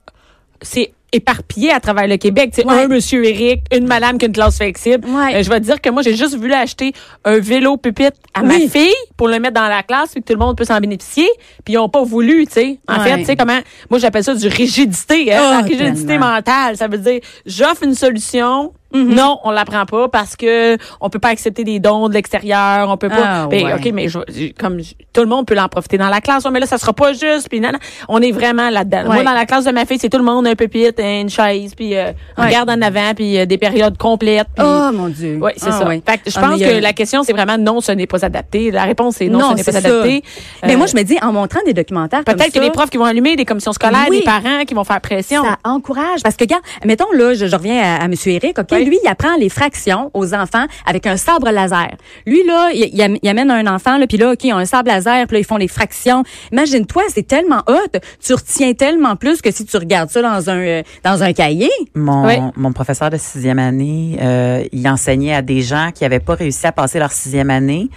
c'est 0.62 0.94
éparpillé 1.14 1.72
à 1.72 1.80
travers 1.80 2.08
le 2.08 2.18
Québec. 2.18 2.50
Tu 2.54 2.62
sais, 2.62 2.68
Ouais. 2.68 2.84
un 2.84 2.88
monsieur 2.90 3.24
Eric, 3.26 3.62
une 3.74 3.88
madame 3.88 4.18
qui 4.18 4.26
a 4.26 4.28
une 4.28 4.34
classe 4.34 4.58
flexible. 4.58 5.08
Ouais. 5.08 5.36
Euh, 5.36 5.44
je 5.44 5.50
vais 5.50 5.60
te 5.62 5.66
dire 5.66 5.80
que 5.80 5.90
moi, 5.90 6.02
j'ai 6.02 6.16
juste 6.16 6.36
voulu 6.36 6.54
acheter 6.54 6.92
un 7.24 7.40
vélo 7.40 7.78
pupitre 7.78 8.18
à 8.34 8.42
ma 8.44 8.60
fille 8.60 8.92
pour 9.16 9.28
le 9.30 9.40
mettre 9.40 9.54
dans 9.54 9.68
la 9.70 9.84
classe, 9.84 10.12
puis 10.12 10.22
que 10.22 10.28
tout 10.28 10.34
le 10.40 10.46
monde 10.46 10.58
peut 10.58 10.66
s'en 10.66 10.80
bénéficier. 10.80 11.30
Puis 11.64 11.76
ils 11.76 11.78
ont 11.78 11.88
pas 11.90 12.04
voulu, 12.04 12.46
tu 12.48 12.54
sais. 12.54 12.80
En 12.88 12.98
Ouais. 12.98 13.04
fait, 13.10 13.18
tu 13.20 13.26
sais 13.26 13.36
comment, 13.36 13.60
moi, 13.90 14.00
j'appelle 14.00 14.24
ça 14.24 14.34
du 14.36 14.48
rigidité, 14.48 15.32
hein, 15.34 15.40
Ah, 15.42 15.52
la 15.52 15.62
rigidité 15.62 16.08
tellement. 16.08 16.32
mentale. 16.34 16.76
Ça 16.78 16.88
veut 16.88 16.98
dire, 16.98 17.20
j'offre 17.46 17.84
une 17.84 17.96
solution. 17.96 18.74
Mm-hmm. 18.94 19.14
Non, 19.16 19.40
on 19.44 19.52
l'apprend 19.52 19.86
pas 19.86 20.08
parce 20.08 20.36
que 20.36 20.78
on 21.02 21.10
peut 21.10 21.20
pas 21.20 21.30
accepter 21.30 21.64
des 21.64 21.80
dons 21.80 22.10
de 22.10 22.14
l'extérieur, 22.14 22.90
on 22.90 22.98
peut 22.98 23.10
pas. 23.10 23.16
Ah, 23.24 23.48
Ben, 23.50 23.66
ouais. 23.66 23.74
ok, 23.74 23.90
mais 23.94 24.08
je, 24.08 24.20
comme 24.60 24.80
je- 24.82 24.94
tout 25.12 25.22
le 25.22 25.28
monde 25.28 25.46
peut 25.48 25.56
l'en 25.56 25.68
profiter 25.68 25.98
dans 25.98 26.10
la 26.10 26.22
classe, 26.22 26.46
Ouais, 26.46 26.52
mais 26.52 26.60
là 26.60 26.66
ça 26.66 26.78
sera 26.78 26.94
pas 26.94 27.14
juste. 27.14 27.50
Puis 27.50 27.60
non, 27.60 27.72
non, 27.72 27.80
on 28.10 28.22
est 28.22 28.32
vraiment 28.32 28.70
là-dedans. 28.70 29.04
Ouais. 29.10 29.16
Moi 29.16 29.24
dans 29.24 29.34
la 29.34 29.46
classe 29.46 29.66
de 29.66 29.72
ma 29.72 29.86
fille, 29.86 29.98
c'est 30.00 30.10
tout 30.10 30.18
le 30.18 30.24
monde 30.24 30.46
un 30.48 30.56
pupitre, 30.56 31.02
une 31.04 31.30
chaise, 31.30 31.74
puis 31.76 31.96
euh, 31.96 32.12
on 32.38 32.44
regarde 32.44 32.70
en 32.70 32.82
avant, 32.82 33.14
puis 33.16 33.38
euh, 33.40 33.46
des 33.46 33.58
périodes 33.58 33.98
complètes. 33.98 34.48
Oh 34.60 34.90
mon 34.94 35.08
Dieu. 35.10 35.40
oui, 35.42 35.52
c'est 35.58 35.70
Ah, 35.70 35.80
ça. 35.80 35.86
Fait 35.88 36.18
que 36.20 36.30
je 36.30 36.38
Ah, 36.38 36.42
pense 36.50 36.62
a- 36.62 36.66
que 36.66 36.80
la 36.82 36.94
question 36.94 37.24
c'est 37.24 37.34
vraiment 37.34 37.58
non, 37.58 37.82
ce 37.82 37.92
n'est 37.92 38.08
pas 38.08 38.24
adapté. 38.26 38.70
La 38.72 38.84
réponse 38.84 39.16
c'est 39.18 39.28
non, 39.28 39.52
ce 39.52 39.56
n'est 39.56 39.64
pas 39.64 39.72
ça. 39.72 39.78
adapté. 39.80 40.24
Mais 40.64 40.76
Euh, 40.76 40.78
moi, 40.78 40.88
je 40.88 40.96
me 40.96 41.04
dis, 41.04 41.18
en 41.22 41.32
montrant 41.34 41.60
des 41.66 41.74
documentaires 41.74 42.24
peut-être 42.24 42.52
que 42.54 42.60
les 42.60 42.70
profs 42.72 42.90
qui 42.90 42.98
vont 42.98 43.06
allumer 43.06 43.36
des 43.36 43.46
commissions 43.46 43.74
scolaires, 43.74 44.06
Oui. 44.10 44.20
des 44.20 44.24
parents 44.24 44.66
qui 44.68 44.74
vont 44.74 44.84
faire 44.84 45.02
pression. 45.02 45.44
Ça 45.44 45.58
encourage. 45.64 46.22
Parce 46.24 46.36
que, 46.36 46.44
regarde, 46.44 46.64
mettons, 46.86 47.12
là, 47.14 47.34
je, 47.34 47.46
je 47.48 47.56
reviens 47.56 47.82
à, 47.82 48.02
à 48.02 48.06
M. 48.06 48.14
Eric, 48.26 48.60
OK? 48.60 48.83
Oui. 48.84 48.90
Lui, 48.90 49.00
il 49.04 49.08
apprend 49.08 49.36
les 49.38 49.50
fractions 49.50 50.12
aux 50.14 50.34
enfants 50.34 50.66
avec 50.86 51.08
un 51.08 51.18
sabre 51.18 51.50
laser. 51.52 51.92
Lui, 52.26 52.44
là, 52.46 52.70
il, 52.74 52.90
il 52.94 53.02
am- 53.02 53.18
il 53.22 53.30
amène 53.30 53.50
un 53.52 53.68
enfant, 53.74 53.98
là, 53.98 54.08
puis 54.08 54.18
là, 54.18 54.32
OK, 54.32 54.44
ils 54.44 54.54
ont 54.54 54.58
un 54.58 54.66
sabre 54.66 54.90
laser, 54.90 55.26
puis 55.28 55.36
là, 55.36 55.40
ils 55.40 55.46
font 55.46 55.58
les 55.58 55.68
fractions. 55.68 56.24
Imagine-toi, 56.52 57.04
c'est 57.14 57.28
tellement 57.28 57.64
hot. 57.68 58.00
Tu 58.26 58.34
retiens 58.34 58.74
tellement 58.74 59.16
plus 59.16 59.42
que 59.42 59.52
si 59.52 59.66
tu 59.66 59.78
regardes 59.78 60.10
ça 60.10 60.22
dans 60.22 60.50
un, 60.50 60.58
euh, 60.60 60.84
dans 61.04 61.24
un 61.24 61.34
cahier. 61.34 61.70
Mon, 61.96 62.26
Oui. 62.26 62.36
mon 62.56 62.72
professeur 62.74 63.10
de 63.10 63.18
sixième 63.18 63.60
année, 63.60 64.18
euh, 64.22 64.64
il 64.72 64.88
enseignait 64.88 65.34
à 65.36 65.42
des 65.42 65.62
gens 65.62 65.90
qui 65.94 66.06
avaient 66.06 66.20
pas 66.20 66.36
réussi 66.36 66.66
à 66.68 66.72
passer 66.72 67.00
leur 67.00 67.12
sixième 67.12 67.50
année. 67.50 67.90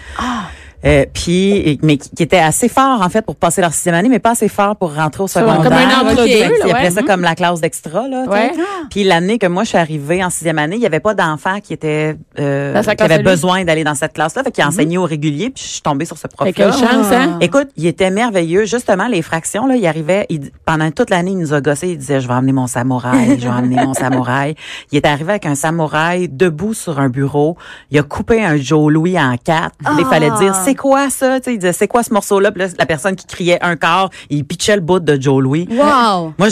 Euh, 0.84 1.05
puis, 1.12 1.78
mais 1.82 1.96
qui, 1.96 2.11
qui 2.11 2.23
étaient 2.23 2.38
assez 2.38 2.69
forts, 2.69 3.00
en 3.02 3.08
fait, 3.08 3.23
pour 3.23 3.37
passer 3.37 3.61
leur 3.61 3.73
sixième 3.73 3.94
année, 3.94 4.08
mais 4.08 4.19
pas 4.19 4.32
assez 4.32 4.49
forts 4.49 4.76
pour 4.76 4.94
rentrer 4.94 5.23
au 5.23 5.26
secondaire. 5.28 5.62
comme 5.62 5.73
un 5.73 6.00
entre-deux, 6.11 6.26
là, 6.26 6.49
qu'ils 6.50 6.70
appelaient 6.70 6.90
ça 6.90 7.02
comme 7.02 7.23
la 7.23 7.34
classe 7.34 7.61
d'extra, 7.61 8.06
là. 8.08 8.25
Ouais. 8.28 8.52
Puis 8.90 9.05
l'année 9.05 9.38
que 9.38 9.46
moi, 9.46 9.64
je 9.64 9.70
suis 9.70 9.78
arrivée 9.78 10.23
en 10.25 10.31
sixième 10.31 10.58
année, 10.58 10.76
il 10.76 10.82
y 10.82 10.87
avait 10.87 11.00
pas 11.00 11.14
d'enfants 11.14 11.61
qui 11.62 11.73
étaient, 11.73 12.17
euh, 12.38 12.73
qui 12.81 12.96
classe 12.96 13.11
avaient 13.11 13.23
besoin 13.23 13.64
d'aller 13.64 13.84
dans 13.84 13.94
cette 13.94 14.12
classe-là. 14.12 14.43
Fait 14.44 14.50
qu'il 14.52 14.64
enseignait 14.64 14.99
au 14.99 15.05
régulier, 15.05 15.50
puis 15.50 15.62
je 15.64 15.69
suis 15.73 15.82
tombée 15.82 16.05
sur 16.05 16.19
ce 16.19 16.26
prof-là. 16.28 16.52
quelle 16.52 16.73
chance, 16.73 17.06
hein? 17.12 17.38
Écoute, 17.40 17.69
il 17.76 17.87
était 17.87 18.11
merveilleux. 18.11 18.64
Justement, 18.67 19.06
les 19.08 19.23
fractions, 19.23 19.67
là, 19.67 19.76
il 19.76 19.87
arrivait, 19.87 20.26
il- 20.28 20.50
pendant 20.64 20.90
toute 20.90 21.11
l'année, 21.11 21.32
il 21.32 21.38
nous 21.38 21.55
a 21.55 21.61
gossé. 21.61 21.88
Il 21.88 21.99
disait, 21.99 22.20
je 22.20 22.28
vais 22.28 22.34
amener 22.34 22.52
mon 22.52 22.67
samouraï, 22.67 23.38
je 23.40 23.44
vais 23.49 23.55
amener 23.55 23.76
mon 23.76 23.94
samouraï. 23.94 24.55
Il 24.93 24.99
est 24.99 25.06
arrivé 25.06 25.31
avec 25.31 25.46
un 25.46 25.55
samouraï 25.55 26.28
debout 26.28 26.75
sur 26.75 26.99
un 27.00 27.08
bureau. 27.08 27.56
Il 27.90 27.99
a 27.99 28.02
coupé 28.02 28.44
un 28.44 28.56
Joe 28.56 28.93
Louis 28.93 29.19
en 29.19 29.37
quatre. 29.43 29.75
Il 29.99 30.05
fallait 30.06 30.31
dire, 30.38 30.55
c'est 30.67 30.75
quoi 30.75 31.11
ça? 31.11 31.39
Tu 31.39 31.45
sais, 31.45 31.55
il 31.55 31.59
disait, 31.59 31.73
c'est 31.73 31.89
quoi 31.89 32.03
ce 32.03 32.13
morceau-là? 32.13 32.51
Puis 32.51 32.63
là, 32.63 32.69
la 32.79 32.87
personne 32.87 33.15
qui 33.15 33.27
criait 33.27 33.59
un 33.63 33.77
quart, 33.77 34.11
il 34.31 34.45
pitchait 34.45 34.75
le 34.75 34.83
bout 34.83 35.01
de 35.01 35.21
Joe 35.21 35.43
Louis. 35.43 35.69
Wow! 35.71 36.35
Moi, 36.39 36.49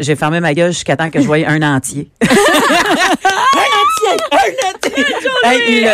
j'ai 0.00 0.16
fermé 0.16 0.40
ma 0.40 0.52
gueule 0.54 0.72
jusqu'à 0.72 0.96
temps 0.96 1.10
que 1.10 1.20
je 1.20 1.26
voyais 1.26 1.46
un 1.46 1.62
entier. 1.62 2.10
Hey, 5.44 5.86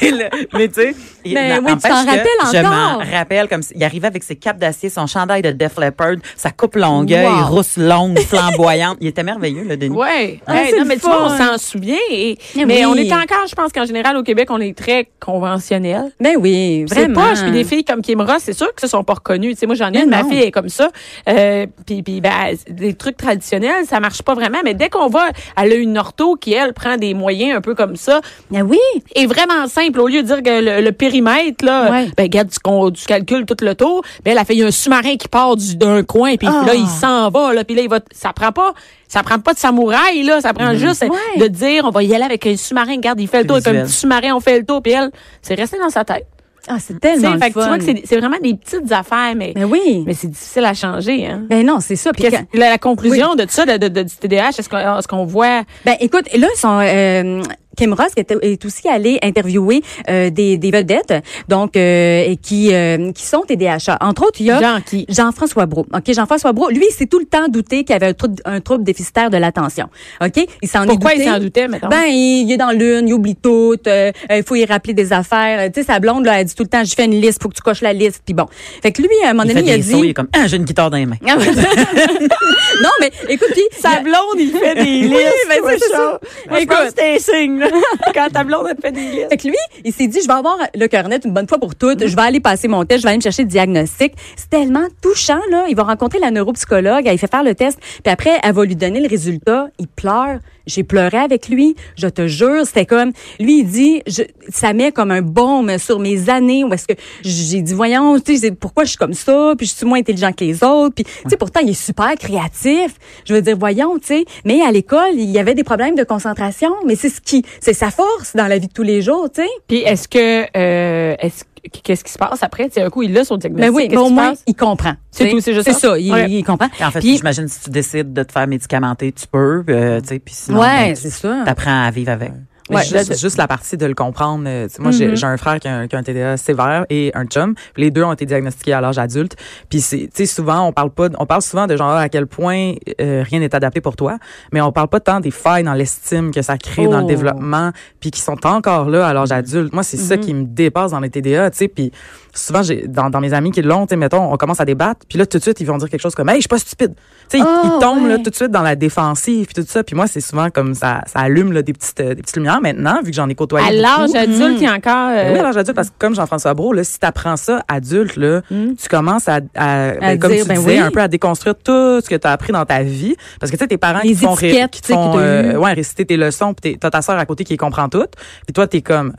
il 0.02 0.28
mais 0.52 0.68
tu 0.68 0.74
sais, 0.74 0.94
il- 1.24 1.34
Mais 1.34 1.58
oui, 1.58 1.72
tu 1.76 1.88
t'en 1.88 1.94
rappelles 2.04 2.26
Je 2.52 2.58
encore. 2.58 2.70
m'en 2.70 2.98
rappelle 2.98 3.48
comme 3.48 3.60
il 3.74 3.82
arrivait 3.84 4.06
avec 4.06 4.22
ses 4.22 4.36
capes 4.36 4.58
d'acier, 4.58 4.88
son 4.88 5.06
chandail 5.06 5.42
de 5.42 5.50
Def 5.50 5.76
Leppard, 5.78 6.16
sa 6.36 6.50
coupe 6.50 6.76
longueuil, 6.76 7.26
Wow. 7.26 7.46
rousse 7.46 7.76
longue, 7.76 8.18
flamboyante. 8.20 8.98
Il 9.00 9.08
était 9.08 9.22
merveilleux, 9.22 9.64
le 9.64 9.76
Denis. 9.76 9.94
Ouais. 9.96 10.40
Ah, 10.46 10.62
Hey, 10.62 10.70
c'est 10.70 10.78
non, 10.78 10.84
mais 10.86 10.96
tu 10.96 11.02
vois, 11.06 11.24
on 11.26 11.30
fun. 11.30 11.52
s'en 11.52 11.58
souvient. 11.58 11.96
Et, 12.10 12.38
mais 12.56 12.84
oui. 12.84 12.86
on 12.86 12.94
est 12.94 13.12
encore, 13.12 13.46
je 13.48 13.54
pense 13.54 13.72
qu'en 13.72 13.84
général, 13.84 14.16
au 14.16 14.22
Québec, 14.22 14.48
on 14.50 14.60
est 14.60 14.76
très 14.76 15.08
conventionnel. 15.20 16.12
Ben 16.20 16.36
oui, 16.38 16.84
C'est 16.88 17.06
vraiment. 17.06 17.28
poche. 17.28 17.42
Puis 17.42 17.50
des 17.52 17.64
filles 17.64 17.84
comme 17.84 18.02
Kim 18.02 18.20
Ross, 18.20 18.38
c'est 18.40 18.52
sûr 18.52 18.72
que 18.74 18.80
ce 18.80 18.86
sont 18.86 19.04
pas 19.04 19.14
reconnues. 19.14 19.54
Tu 19.54 19.60
sais, 19.60 19.66
moi, 19.66 19.74
j'en 19.74 19.88
ai 19.88 19.92
Mais 19.92 20.02
une, 20.04 20.10
ma 20.10 20.24
fille 20.24 20.40
est 20.42 20.50
comme 20.52 20.68
ça. 20.68 20.88
Euh, 21.28 21.66
puis, 21.86 22.02
puis 22.02 22.20
ben, 22.20 22.54
des 22.70 22.94
trucs 22.94 23.16
traditionnels, 23.16 23.84
ça 23.86 24.00
marche 24.00 24.22
pas 24.22 24.34
vraiment. 24.34 24.58
Mais 24.64 24.74
dès 24.74 24.88
qu'on 24.88 25.08
va, 25.08 25.28
elle 25.60 25.72
a 25.72 25.76
une 25.76 25.98
ortho 25.98 26.36
qui, 26.36 26.52
elle, 26.54 26.72
prend 26.72 26.96
des 26.96 27.14
moyens 27.14 27.55
un 27.56 27.60
peu 27.60 27.74
comme 27.74 27.96
ça. 27.96 28.20
Ben 28.50 28.62
oui. 28.62 28.78
est 29.14 29.26
vraiment 29.26 29.66
simple. 29.68 29.98
Au 30.00 30.06
lieu 30.08 30.22
de 30.22 30.26
dire 30.26 30.42
que 30.42 30.60
le, 30.62 30.84
le 30.84 30.92
périmètre, 30.92 31.64
là, 31.64 31.90
Ouais. 31.90 32.06
ben, 32.16 32.22
regarde, 32.24 32.50
tu, 32.94 33.06
calcules 33.06 33.44
tout 33.46 33.56
le 33.62 33.74
tour. 33.74 34.02
Ben, 34.24 34.32
elle 34.32 34.38
a 34.38 34.44
fait, 34.44 34.54
il 34.54 34.60
y 34.60 34.62
a 34.62 34.66
un 34.66 34.70
sous-marin 34.70 35.16
qui 35.16 35.28
part 35.28 35.56
du- 35.56 35.76
d'un 35.76 36.02
coin, 36.02 36.36
puis 36.36 36.48
Ah. 36.50 36.64
là, 36.66 36.74
il 36.74 36.86
s'en 36.86 37.28
va, 37.30 37.52
là, 37.52 37.64
puis 37.64 37.74
là, 37.74 37.82
il 37.82 37.88
va, 37.88 38.00
ça 38.12 38.32
prend 38.32 38.52
pas, 38.52 38.74
ça 39.08 39.22
prend 39.22 39.38
pas 39.38 39.54
de 39.54 39.58
samouraï, 39.58 40.22
là, 40.22 40.40
ça 40.40 40.52
prend 40.52 40.74
juste 40.74 41.02
Ouais. 41.02 41.40
de 41.40 41.48
dire, 41.48 41.84
on 41.84 41.90
va 41.90 42.02
y 42.02 42.14
aller 42.14 42.24
avec 42.24 42.46
un 42.46 42.56
sous-marin, 42.56 42.96
regarde, 42.96 43.20
il 43.20 43.28
fait 43.28 43.40
le 43.42 43.46
tour, 43.46 43.56
avec 43.56 43.66
un 43.68 43.84
petit 43.84 43.92
sous-marin, 43.92 44.34
on 44.34 44.40
fait 44.40 44.58
le 44.58 44.64
tour, 44.66 44.82
puis 44.82 44.92
elle, 44.92 45.10
c'est 45.42 45.54
resté 45.54 45.78
dans 45.78 45.90
sa 45.90 46.04
tête. 46.04 46.26
Ah, 46.68 46.76
c'est 46.80 46.98
tellement 47.00 47.32
le 47.34 47.38
fait 47.38 47.50
que 47.50 47.54
tu 47.54 47.60
fun. 47.60 47.66
vois 47.68 47.78
que 47.78 47.84
c'est 48.04 48.16
vraiment 48.18 48.38
des 48.42 48.54
petites 48.54 48.90
affaires, 48.92 49.34
mais, 49.36 49.52
Ben 49.54 49.64
oui. 49.64 50.02
mais 50.06 50.14
c'est 50.14 50.28
difficile 50.28 50.64
à 50.64 50.74
changer, 50.74 51.26
hein. 51.26 51.42
Ben 51.48 51.64
non, 51.64 51.78
c'est 51.80 51.96
ça. 51.96 52.12
Puis 52.12 52.24
quand- 52.30 52.44
la, 52.54 52.70
la 52.70 52.78
conclusion 52.78 53.34
de 53.34 53.46
ça, 53.48 53.64
de, 53.66 53.76
de- 53.76 53.88
de- 53.88 54.02
du 54.02 54.16
TDAH, 54.16 54.48
est-ce 54.58 54.68
qu'on 54.68 54.98
est-ce 54.98 55.08
qu'on 55.08 55.24
voit, 55.24 55.62
Ben 55.84 55.96
écoute, 56.00 56.26
là 56.36 56.48
ils 56.54 56.58
sont 56.58 56.80
euh, 56.82 57.42
Kim 57.76 57.92
Ross 57.92 58.14
qui 58.14 58.20
est, 58.20 58.32
est 58.42 58.64
aussi 58.64 58.88
allée 58.88 59.18
interviewer 59.22 59.82
euh, 60.08 60.30
des, 60.30 60.56
des 60.58 60.70
vedettes, 60.70 61.14
donc 61.48 61.76
euh, 61.76 62.24
et 62.26 62.36
qui 62.36 62.72
euh, 62.74 63.12
qui 63.12 63.24
sont 63.24 63.42
TDAH. 63.42 63.96
Entre 64.00 64.22
autres, 64.22 64.40
il 64.40 64.46
y 64.46 64.50
a 64.50 64.60
Jean 64.60 64.80
qui? 64.84 65.06
Jean-François 65.08 65.66
Brault. 65.66 65.86
OK, 65.94 66.12
Jean-François 66.12 66.52
Brault, 66.52 66.70
lui, 66.70 66.84
il 66.88 66.92
s'est 66.92 67.06
tout 67.06 67.18
le 67.18 67.26
temps 67.26 67.48
douté 67.48 67.84
qu'il 67.84 67.94
avait 67.94 68.06
un 68.08 68.12
trouble, 68.14 68.36
un 68.44 68.60
trouble 68.60 68.84
déficitaire 68.84 69.30
de 69.30 69.36
l'attention. 69.36 69.88
OK? 70.24 70.44
Il 70.62 70.68
s'en 70.68 70.84
est 70.84 70.86
Pourquoi 70.86 71.12
douté. 71.12 71.24
il 71.24 71.28
s'en 71.30 71.38
doutait, 71.38 71.68
mettons? 71.68 71.88
Ben, 71.88 72.04
il, 72.08 72.44
il 72.46 72.52
est 72.52 72.56
dans 72.56 72.70
l'une, 72.72 73.08
il 73.08 73.12
oublie 73.14 73.36
tout, 73.36 73.76
euh, 73.86 74.12
il 74.30 74.42
faut 74.42 74.54
y 74.54 74.64
rappeler 74.64 74.94
des 74.94 75.12
affaires. 75.12 75.70
Tu 75.72 75.80
sais, 75.80 75.86
sa 75.86 75.98
blonde, 76.00 76.24
là, 76.24 76.40
elle 76.40 76.46
dit 76.46 76.54
tout 76.54 76.62
le 76.62 76.68
temps, 76.68 76.82
je 76.84 76.94
fais 76.94 77.04
une 77.04 77.20
liste, 77.20 77.42
faut 77.42 77.48
que 77.48 77.54
tu 77.54 77.62
coches 77.62 77.82
la 77.82 77.92
liste, 77.92 78.22
puis 78.24 78.34
bon. 78.34 78.46
Fait 78.82 78.92
que 78.92 79.02
lui, 79.02 79.08
à 79.24 79.30
un 79.30 79.32
moment 79.34 79.44
Il 79.44 79.54
donné, 79.54 79.60
fait 79.60 79.66
il 79.66 79.72
a 79.72 79.76
des 79.76 79.82
dit... 79.82 79.90
sauts, 79.92 80.04
il 80.04 80.10
est 80.10 80.14
comme, 80.14 80.28
ah, 80.34 80.46
j'ai 80.46 80.56
une 80.56 80.64
guitare 80.64 80.90
dans 80.90 80.96
les 80.96 81.06
mains. 81.06 81.16
non, 81.26 82.90
mais 83.00 83.10
écoute, 83.28 83.48
puis... 83.52 83.62
Sa 83.78 84.00
blonde, 84.00 84.38
il 84.38 84.50
fait 84.50 84.74
des 84.74 84.82
listes. 85.08 85.46
ben, 85.48 85.58
toi, 85.60 85.70
c'est 85.78 85.88
ça. 85.90 86.20
Écoute. 86.58 86.94
c'est 86.96 87.14
un 87.14 87.18
signe, 87.18 87.58
là. 87.58 87.65
Quand 88.14 88.28
ta 88.32 88.44
blonde, 88.44 88.68
te 88.76 88.80
fait 88.80 88.92
des 88.92 89.00
listes. 89.00 89.28
Fait 89.30 89.36
que 89.36 89.48
lui, 89.48 89.56
il 89.84 89.92
s'est 89.92 90.06
dit, 90.06 90.20
je 90.20 90.26
vais 90.26 90.34
avoir 90.34 90.56
le 90.74 90.86
cœur 90.86 91.08
net 91.08 91.24
une 91.24 91.32
bonne 91.32 91.48
fois 91.48 91.58
pour 91.58 91.74
toutes. 91.74 92.06
Je 92.06 92.16
vais 92.16 92.22
aller 92.22 92.40
passer 92.40 92.68
mon 92.68 92.84
test. 92.84 93.00
Je 93.00 93.02
vais 93.04 93.10
aller 93.10 93.18
me 93.18 93.22
chercher 93.22 93.42
le 93.42 93.48
diagnostic. 93.48 94.14
C'est 94.36 94.50
tellement 94.50 94.86
touchant, 95.02 95.40
là. 95.50 95.66
Il 95.68 95.76
va 95.76 95.84
rencontrer 95.84 96.18
la 96.18 96.30
neuropsychologue. 96.30 97.06
Elle 97.06 97.18
fait 97.18 97.30
faire 97.30 97.44
le 97.44 97.54
test. 97.54 97.78
Puis 98.02 98.12
après, 98.12 98.38
elle 98.42 98.52
va 98.52 98.64
lui 98.64 98.76
donner 98.76 99.00
le 99.00 99.08
résultat. 99.08 99.68
Il 99.78 99.88
pleure. 99.88 100.38
J'ai 100.66 100.82
pleuré 100.82 101.18
avec 101.18 101.48
lui. 101.48 101.76
Je 101.96 102.08
te 102.08 102.26
jure, 102.26 102.66
c'était 102.66 102.86
comme, 102.86 103.12
lui, 103.38 103.60
il 103.60 103.64
dit, 103.66 104.02
je, 104.06 104.22
ça 104.48 104.72
met 104.72 104.92
comme 104.92 105.10
un 105.10 105.22
baume 105.22 105.78
sur 105.78 105.98
mes 105.98 106.28
années 106.28 106.64
où 106.64 106.72
est-ce 106.72 106.86
que 106.86 106.94
j'ai 107.22 107.62
dit, 107.62 107.74
voyons, 107.74 108.18
tu 108.20 108.36
sais, 108.36 108.50
pourquoi 108.50 108.84
je 108.84 108.90
suis 108.90 108.98
comme 108.98 109.14
ça, 109.14 109.54
puis 109.56 109.66
je 109.66 109.74
suis 109.74 109.86
moins 109.86 109.98
intelligent 109.98 110.32
que 110.32 110.44
les 110.44 110.62
autres. 110.64 110.94
Puis, 110.96 111.04
tu 111.04 111.30
sais, 111.30 111.36
pourtant, 111.36 111.60
il 111.62 111.70
est 111.70 111.80
super 111.80 112.14
créatif. 112.16 112.94
Je 113.24 113.34
veux 113.34 113.42
dire, 113.42 113.56
voyons, 113.56 113.98
tu 113.98 114.06
sais. 114.06 114.24
Mais 114.44 114.60
à 114.62 114.70
l'école, 114.70 115.14
il 115.14 115.30
y 115.30 115.38
avait 115.38 115.54
des 115.54 115.64
problèmes 115.64 115.94
de 115.94 116.04
concentration. 116.04 116.70
Mais 116.86 116.96
c'est 116.96 117.10
ce 117.10 117.20
qui, 117.20 117.44
c'est 117.60 117.74
sa 117.74 117.90
force 117.90 118.34
dans 118.34 118.46
la 118.46 118.58
vie 118.58 118.68
de 118.68 118.72
tous 118.72 118.82
les 118.82 119.02
jours, 119.02 119.28
tu 119.32 119.42
sais. 119.42 119.48
Puis 119.68 119.78
est-ce 119.78 120.08
que, 120.08 120.46
euh, 120.56 121.16
est-ce 121.18 121.44
qu'est-ce 121.70 122.04
qui 122.04 122.12
se 122.12 122.18
passe 122.18 122.42
après? 122.42 122.64
Tu 122.68 122.74
sais, 122.74 122.82
un 122.82 122.90
coup, 122.90 123.02
il 123.02 123.12
l'a 123.12 123.24
son 123.24 123.36
diagnostic. 123.36 123.70
Mais 123.72 123.76
oui, 123.76 123.88
mais 123.90 123.96
au 123.96 124.08
moins, 124.10 124.30
passe? 124.30 124.42
il 124.46 124.54
comprend. 124.54 124.94
C'est 125.10 125.24
Tu 125.26 125.30
tout, 125.30 125.40
c'est 125.40 125.54
juste 125.54 125.66
C'est 125.66 125.72
ça? 125.74 125.88
ça, 125.90 125.98
il, 125.98 126.12
Ouais. 126.12 126.30
il 126.30 126.42
comprend. 126.44 126.68
En 126.80 126.90
fait, 126.90 127.00
Puis- 127.00 127.16
j'imagine 127.16 127.48
si 127.48 127.60
tu 127.64 127.70
décides 127.70 128.12
de 128.12 128.22
te 128.22 128.32
faire 128.32 128.46
médicamenter, 128.46 129.12
tu 129.12 129.26
peux, 129.26 129.64
euh, 129.68 130.00
tu 130.00 130.08
sais, 130.08 130.18
puis 130.18 130.34
sinon, 130.34 130.60
Ouais, 130.60 130.88
ben, 130.88 130.96
c'est 130.96 131.10
ça. 131.10 131.42
t'apprends 131.44 131.84
à 131.84 131.90
vivre 131.90 132.10
avec. 132.12 132.32
Ouais, 132.68 132.82
juste, 132.84 133.18
juste 133.20 133.36
la 133.36 133.46
partie 133.46 133.76
de 133.76 133.86
le 133.86 133.94
comprendre. 133.94 134.44
euh, 134.46 134.66
tu 134.66 134.74
sais, 134.74 134.82
moi, 134.82 134.90
j'ai- 134.90 135.24
un 135.24 135.36
frère 135.36 135.60
qui 135.60 135.68
a 135.68 135.76
un, 135.78 135.86
qui 135.86 135.94
a 135.94 135.98
un 135.98 136.02
TDA 136.02 136.36
sévère 136.36 136.84
et 136.90 137.12
un 137.14 137.24
chum. 137.26 137.54
Les 137.76 137.90
deux 137.92 138.02
ont 138.02 138.12
été 138.12 138.26
diagnostiqués 138.26 138.72
à 138.72 138.80
l'âge 138.80 138.98
adulte. 138.98 139.36
Puis 139.70 139.80
c'est, 139.80 139.98
tu 139.98 140.10
sais, 140.14 140.26
souvent 140.26 140.62
on 140.66 140.72
parle 140.72 140.90
pas, 140.90 141.08
on 141.18 141.26
parle 141.26 141.42
souvent 141.42 141.66
de 141.66 141.76
genre 141.76 141.92
à 141.92 142.08
quel 142.08 142.26
point 142.26 142.74
euh, 143.00 143.22
rien 143.28 143.38
n'est 143.40 143.54
adapté 143.54 143.80
pour 143.80 143.94
toi, 143.94 144.18
mais 144.52 144.60
on 144.60 144.72
parle 144.72 144.88
pas 144.88 145.00
tant 145.00 145.20
des 145.20 145.30
failles 145.30 145.62
dans 145.64 145.74
l'estime 145.74 146.30
que 146.32 146.42
ça 146.42 146.58
crée 146.58 146.86
dans 146.86 146.98
le 146.98 147.04
Oh. 147.04 147.08
développement, 147.08 147.70
puis 148.00 148.10
qui 148.10 148.20
sont 148.20 148.44
encore 148.46 148.88
là 148.90 149.06
à 149.06 149.12
l'âge 149.14 149.30
adulte. 149.32 149.72
Moi, 149.72 149.82
c'est 149.82 149.96
ça 149.96 150.16
qui 150.16 150.34
me 150.34 150.44
dépasse 150.44 150.90
dans 150.90 151.00
les 151.00 151.10
TDA, 151.10 151.50
tu 151.50 151.58
sais. 151.58 151.68
Puis 151.68 151.92
souvent, 152.36 152.62
j'ai 152.62 152.86
dans, 152.86 153.10
dans 153.10 153.20
mes 153.20 153.32
amis 153.34 153.50
qui 153.50 153.62
l'ont, 153.62 153.86
tu 153.86 153.90
sais, 153.90 153.96
mettons, 153.96 154.32
on 154.32 154.36
commence 154.36 154.60
à 154.60 154.64
débattre, 154.64 155.00
puis 155.08 155.18
là 155.18 155.26
tout 155.26 155.38
de 155.38 155.42
suite 155.42 155.60
ils 155.60 155.66
vont 155.66 155.78
dire 155.78 155.88
quelque 155.90 156.00
chose 156.00 156.14
comme, 156.14 156.28
hey, 156.28 156.36
je 156.36 156.40
suis 156.42 156.48
pas 156.48 156.58
stupide. 156.58 156.94
Tu 157.28 157.38
sais, 157.38 157.38
ils- 157.38 157.44
Ah, 157.46 157.62
ils, 157.64 157.80
tombent 157.80 158.06
là 158.08 158.18
tout 158.18 158.30
de 158.30 158.34
suite 158.34 158.50
dans 158.50 158.62
la 158.62 158.76
défensive 158.76 159.46
puis 159.46 159.54
tout 159.64 159.68
ça. 159.68 159.82
Puis 159.82 159.96
moi, 159.96 160.06
c'est 160.06 160.20
souvent 160.20 160.50
comme 160.50 160.74
ça, 160.74 161.00
ça 161.06 161.20
allume 161.20 161.52
là, 161.52 161.62
des 161.62 161.72
petites, 161.72 161.98
euh, 162.00 162.14
des 162.14 162.22
petites 162.22 162.36
lumières. 162.36 162.60
Maintenant, 162.60 163.00
vu 163.02 163.10
que 163.10 163.16
j'en 163.16 163.28
ai 163.28 163.34
côtoyé 163.34 163.66
À 163.66 163.72
l'âge 163.72 164.06
beaucoup, 164.08 164.18
adulte, 164.18 164.58
il 164.58 164.62
y 164.62 164.66
a 164.66 164.72
encore. 164.74 165.08
ben 165.08 165.16
euh, 165.16 165.32
oui, 165.32 165.38
à 165.38 165.42
l'âge 165.42 165.56
adulte, 165.56 165.74
parce 165.74 165.88
que 165.90 165.94
comme 165.98 166.14
Jean-François 166.14 166.54
Brault, 166.54 166.72
là, 166.72 166.84
si 166.84 166.98
tu 167.00 167.06
apprends 167.06 167.36
ça 167.36 167.62
adulte, 167.68 168.16
là, 168.16 168.42
tu 168.50 168.88
commences 168.88 169.28
à, 169.28 169.40
à, 169.56 169.92
ben, 169.92 170.18
comme 170.18 170.32
dire, 170.32 170.42
tu 170.42 170.48
ben 170.48 170.58
disais, 170.58 170.72
oui. 170.74 170.78
un 170.78 170.90
peu 170.90 171.00
à 171.00 171.08
déconstruire 171.08 171.54
tout 171.56 172.00
ce 172.00 172.08
que 172.08 172.14
tu 172.16 172.26
as 172.26 172.30
appris 172.32 172.52
dans 172.52 172.64
ta 172.64 172.82
vie. 172.82 173.16
Parce 173.40 173.50
que 173.50 173.56
tu 173.56 173.62
sais, 173.64 173.68
tes 173.68 173.78
parents 173.78 174.00
Les 174.02 174.10
qui 174.10 174.16
te 174.16 174.24
font, 174.26 174.34
ré- 174.34 174.66
qui 174.70 174.82
font 174.82 175.14
euh, 175.16 175.56
ouais, 175.56 175.72
réciter 175.72 176.04
tes 176.06 176.16
leçons, 176.16 176.54
puis 176.54 176.78
t'as 176.78 176.90
ta 176.90 177.02
sœur 177.02 177.18
à 177.18 177.26
côté 177.26 177.44
qui 177.44 177.52
les 177.54 177.56
comprend 177.58 177.88
toutes. 177.88 178.12
Puis 178.46 178.52
toi, 178.54 178.66
t'es 178.66 178.82
comme... 178.82 179.12